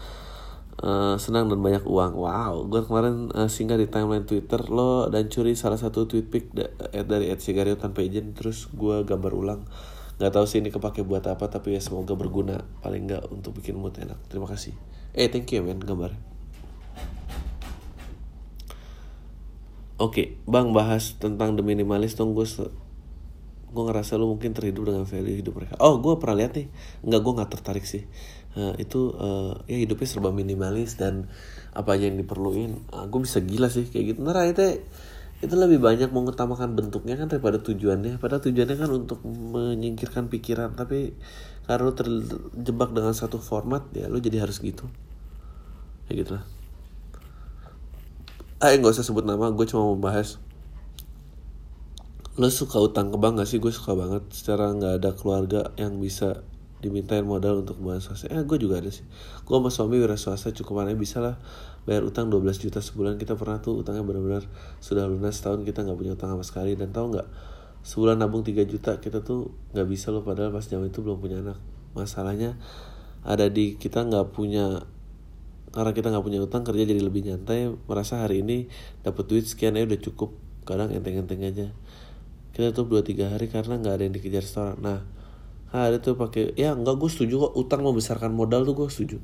[0.78, 2.14] uh, senang dan banyak uang.
[2.14, 6.54] Wow gue kemarin uh, singgah di timeline twitter lo dan curi salah satu tweet pic
[6.54, 9.60] eh, dari Ed Sigario tanpa izin terus gue gambar ulang.
[10.22, 13.74] Nggak tahu sih ini kepake buat apa tapi ya semoga berguna paling nggak untuk bikin
[13.74, 14.22] mood enak.
[14.30, 14.78] Terima kasih.
[15.12, 16.32] Eh thank you men gambar
[20.02, 22.42] Oke, okay, Bang bahas tentang The Minimalist dong gue
[23.72, 25.74] gue ngerasa lu mungkin terhidup dengan value hidup mereka.
[25.80, 26.68] Oh gue pernah lihat nih.
[27.02, 28.04] Nggak gue nggak tertarik sih.
[28.52, 31.32] Uh, itu uh, ya hidupnya serba minimalis dan
[31.72, 34.18] apa aja yang diperluin uh, gue bisa gila sih kayak gitu.
[34.20, 34.84] Nah itu
[35.42, 38.20] itu lebih banyak mengutamakan bentuknya kan daripada tujuannya.
[38.20, 41.16] Padahal tujuannya kan untuk menyingkirkan pikiran tapi
[41.64, 44.84] karena lu terjebak dengan satu format ya lu jadi harus gitu.
[46.06, 46.44] Kayak gitu lah
[48.62, 50.38] ah nggak usah sebut nama gue cuma mau bahas
[52.32, 53.60] lo suka utang ke bank gak sih?
[53.60, 54.24] Gue suka banget.
[54.32, 56.40] Secara nggak ada keluarga yang bisa
[56.80, 58.32] dimintain modal untuk bayar swasta.
[58.32, 59.04] Eh gue juga ada sih.
[59.44, 60.96] Gue sama suami wira swasta cukup aneh.
[60.96, 61.36] Bisa lah
[61.84, 63.20] bayar utang 12 juta sebulan.
[63.20, 64.48] Kita pernah tuh utangnya benar-benar
[64.80, 65.36] sudah lunas.
[65.36, 66.72] Setahun kita nggak punya utang sama sekali.
[66.72, 67.28] Dan tahu nggak
[67.84, 70.24] sebulan nabung 3 juta kita tuh nggak bisa loh.
[70.24, 71.60] Padahal pas jam itu belum punya anak.
[71.92, 72.56] Masalahnya
[73.28, 74.88] ada di kita nggak punya
[75.72, 77.76] karena kita nggak punya utang kerja jadi lebih nyantai.
[77.84, 78.72] Merasa hari ini
[79.04, 80.32] dapat duit sekian ya udah cukup.
[80.64, 81.74] Kadang enteng-enteng aja
[82.52, 84.76] kita tuh dua tiga hari karena nggak ada yang dikejar restoran.
[84.80, 85.00] Nah
[85.72, 87.52] ada tuh pakai ya nggak gue setuju kok.
[87.56, 89.18] Utang membesarkan modal tuh gue setuju.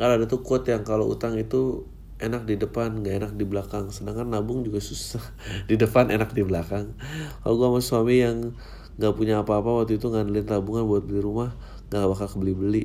[0.00, 1.84] Karena ada tuh quote yang kalau utang itu
[2.16, 3.92] enak di depan nggak enak di belakang.
[3.92, 5.20] Sedangkan nabung juga susah.
[5.68, 6.96] Di depan enak di belakang.
[7.44, 8.56] Kalau gue sama suami yang
[8.96, 11.56] nggak punya apa-apa waktu itu ngandelin tabungan buat beli rumah
[11.88, 12.82] nggak bakal kebeli beli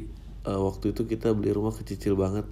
[0.47, 2.43] uh, waktu itu kita beli rumah kecil banget.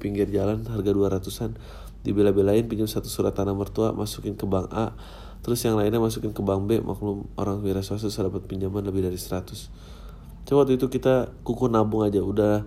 [0.00, 1.58] Pinggir jalan harga 200an
[2.06, 4.94] dibela-belain pinjam satu surat tanah mertua masukin ke bank A
[5.42, 9.06] terus yang lainnya masukin ke bank B maklum orang wira swasta bisa dapat pinjaman lebih
[9.06, 12.64] dari 100 coba waktu itu kita kuku nabung aja udah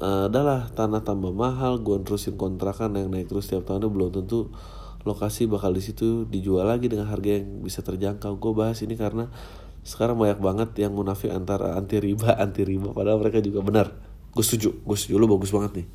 [0.00, 4.52] uh, udahlah tanah tambah mahal gue terusin kontrakan yang naik terus tiap tahun belum tentu
[5.04, 8.36] lokasi bakal di situ dijual lagi dengan harga yang bisa terjangkau.
[8.36, 9.32] Gue bahas ini karena
[9.80, 13.86] sekarang banyak banget yang munafik antara anti riba anti riba padahal mereka juga benar.
[14.36, 15.16] Gue setuju gue setuju.
[15.16, 15.86] Lo bagus banget nih.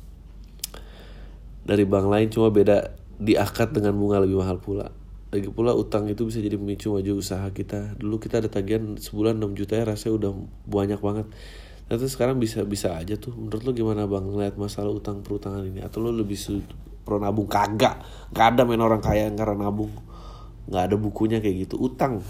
[1.66, 6.06] Dari bank lain cuma beda di akad dengan bunga lebih mahal pula lagi pula utang
[6.06, 7.98] itu bisa jadi pemicu maju usaha kita.
[7.98, 10.30] Dulu kita ada tagihan sebulan 6 juta ya rasanya udah
[10.70, 11.26] banyak banget.
[11.86, 13.34] Tapi sekarang bisa bisa aja tuh.
[13.34, 15.82] Menurut lo gimana bang ngeliat masalah utang perutangan ini?
[15.82, 16.38] Atau lo lebih
[17.02, 17.50] pro nabung?
[17.50, 18.02] Kagak.
[18.30, 19.90] Gak ada main orang kaya yang karena nabung.
[20.66, 21.78] Nggak ada bukunya kayak gitu.
[21.78, 22.22] Utang.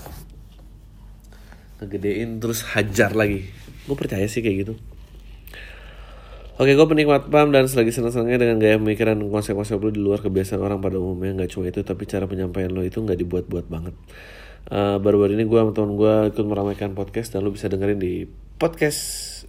[1.81, 3.49] Ngegedein terus hajar lagi.
[3.85, 4.75] Gue percaya sih kayak gitu
[6.57, 10.57] Oke, gue penikmat PAM dan selagi senang-senangnya dengan gaya pemikiran konsep-konsep lo di luar kebiasaan
[10.65, 13.93] orang pada umumnya nggak cuma itu, tapi cara penyampaian lo itu nggak dibuat-buat banget.
[14.73, 18.25] Uh, baru-baru ini gue sama teman gue ikut meramaikan podcast dan lo bisa dengerin di
[18.57, 19.01] podcast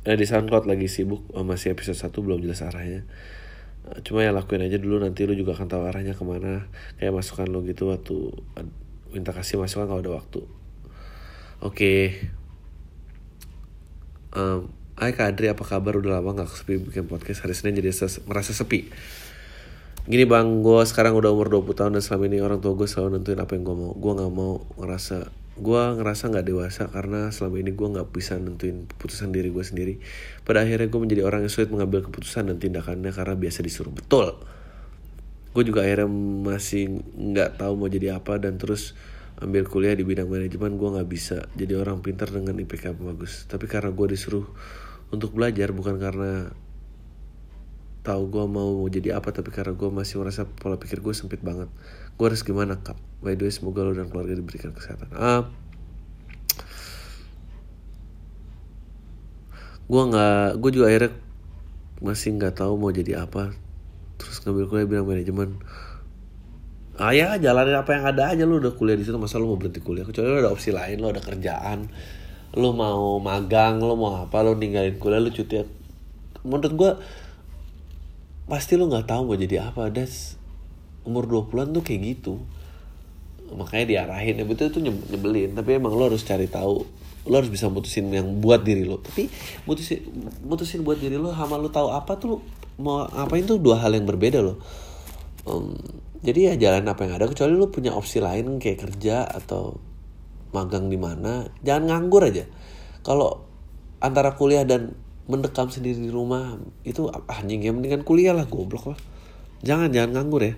[0.04, 3.08] eh, di SoundCloud lagi sibuk uh, masih episode 1 belum jelas arahnya.
[3.88, 6.68] Uh, cuma ya lakuin aja dulu nanti lo juga akan tahu arahnya ke mana.
[7.00, 8.36] Kayak masukan lo gitu waktu
[9.16, 10.44] minta kasih masukan kalau ada waktu.
[11.64, 11.72] Oke.
[11.72, 12.04] Okay.
[14.36, 15.94] Um, Hai Kak Adri, apa kabar?
[15.94, 17.46] Udah lama gak sepi bikin podcast.
[17.46, 18.90] Hari Senin jadi ses merasa sepi.
[20.10, 23.22] Gini bang, gue sekarang udah umur 20 tahun Dan selama ini orang tua gue selalu
[23.22, 23.94] nentuin apa yang gue mau.
[23.94, 28.90] Gue gak mau ngerasa gue ngerasa nggak dewasa karena selama ini gue nggak bisa nentuin
[28.90, 30.02] keputusan diri gue sendiri.
[30.42, 33.94] Pada akhirnya gue menjadi orang yang sulit mengambil keputusan dan tindakannya karena biasa disuruh.
[33.94, 34.34] Betul.
[35.54, 38.98] Gue juga akhirnya masih nggak tahu mau jadi apa dan terus
[39.38, 40.74] ambil kuliah di bidang manajemen.
[40.82, 43.46] Gue nggak bisa jadi orang pintar dengan IPK bagus.
[43.46, 44.50] Tapi karena gue disuruh
[45.12, 46.52] untuk belajar bukan karena
[48.08, 51.68] tahu gue mau jadi apa tapi karena gue masih merasa pola pikir gue sempit banget.
[52.16, 52.96] Gue harus gimana kak?
[53.20, 55.12] By the way semoga lo dan keluarga diberikan kesehatan.
[55.12, 55.52] Ah.
[59.92, 61.12] Gue nggak gue juga akhirnya
[62.00, 63.52] masih nggak tahu mau jadi apa.
[64.16, 65.60] Terus ngambil kuliah bilang manajemen
[66.98, 69.60] ah ya jalanin apa yang ada aja lu udah kuliah di situ masa lu mau
[69.60, 70.08] berhenti kuliah?
[70.08, 71.92] Kecuali lu ada opsi lain lu ada kerjaan
[72.58, 75.62] lu mau magang lu mau apa lu ninggalin kuliah lu cuti
[76.42, 76.92] menurut gue
[78.50, 80.40] pasti lu nggak tahu mau jadi apa das
[81.08, 82.44] umur 20-an tuh kayak gitu.
[83.56, 85.56] Makanya diarahin ya betul itu nyebelin.
[85.56, 86.84] Tapi emang lo harus cari tahu
[87.28, 89.28] lo harus bisa mutusin yang buat diri lo tapi
[89.68, 90.00] mutusin
[90.48, 92.40] mutusin buat diri lo sama lo tahu apa tuh
[92.80, 94.56] mau ngapain tuh dua hal yang berbeda lo
[95.44, 95.76] um,
[96.24, 99.76] jadi ya jalan apa yang ada kecuali lo punya opsi lain kayak kerja atau
[100.56, 102.46] magang di mana jangan nganggur aja.
[103.04, 103.48] Kalau
[104.04, 104.94] antara kuliah dan
[105.28, 106.56] mendekam sendiri di rumah
[106.88, 109.00] itu anjing ya mendingan kuliah lah goblok lah.
[109.62, 110.56] Jangan jangan nganggur ya.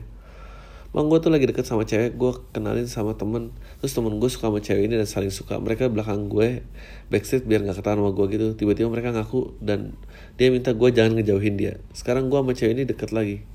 [0.89, 3.53] Bang gue tuh lagi deket sama cewek Gue kenalin sama temen.
[3.77, 5.61] Terus temen gue suka sama cewek ini dan saling suka.
[5.61, 6.65] Mereka belakang gue
[7.13, 8.47] Backstreet biar gak ketahuan sama gue gitu.
[8.57, 9.93] Tiba-tiba mereka ngaku Dan
[10.41, 11.77] dia minta gue jangan ngejauhin dia.
[11.93, 13.45] Sekarang gue sama cewek ini deket lagi.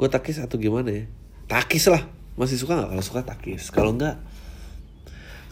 [0.00, 1.04] Gue takis atau gimana ya?
[1.52, 2.00] Takis lah.
[2.40, 2.96] Masih suka gak?
[2.96, 3.68] Kalau suka takis.
[3.68, 4.16] Kalau enggak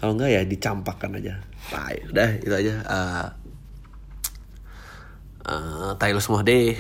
[0.01, 1.45] Kalau enggak ya dicampakkan aja.
[1.69, 2.75] Bye Udah itu aja.
[2.89, 3.27] Uh,
[5.45, 6.73] uh, Tayo semua deh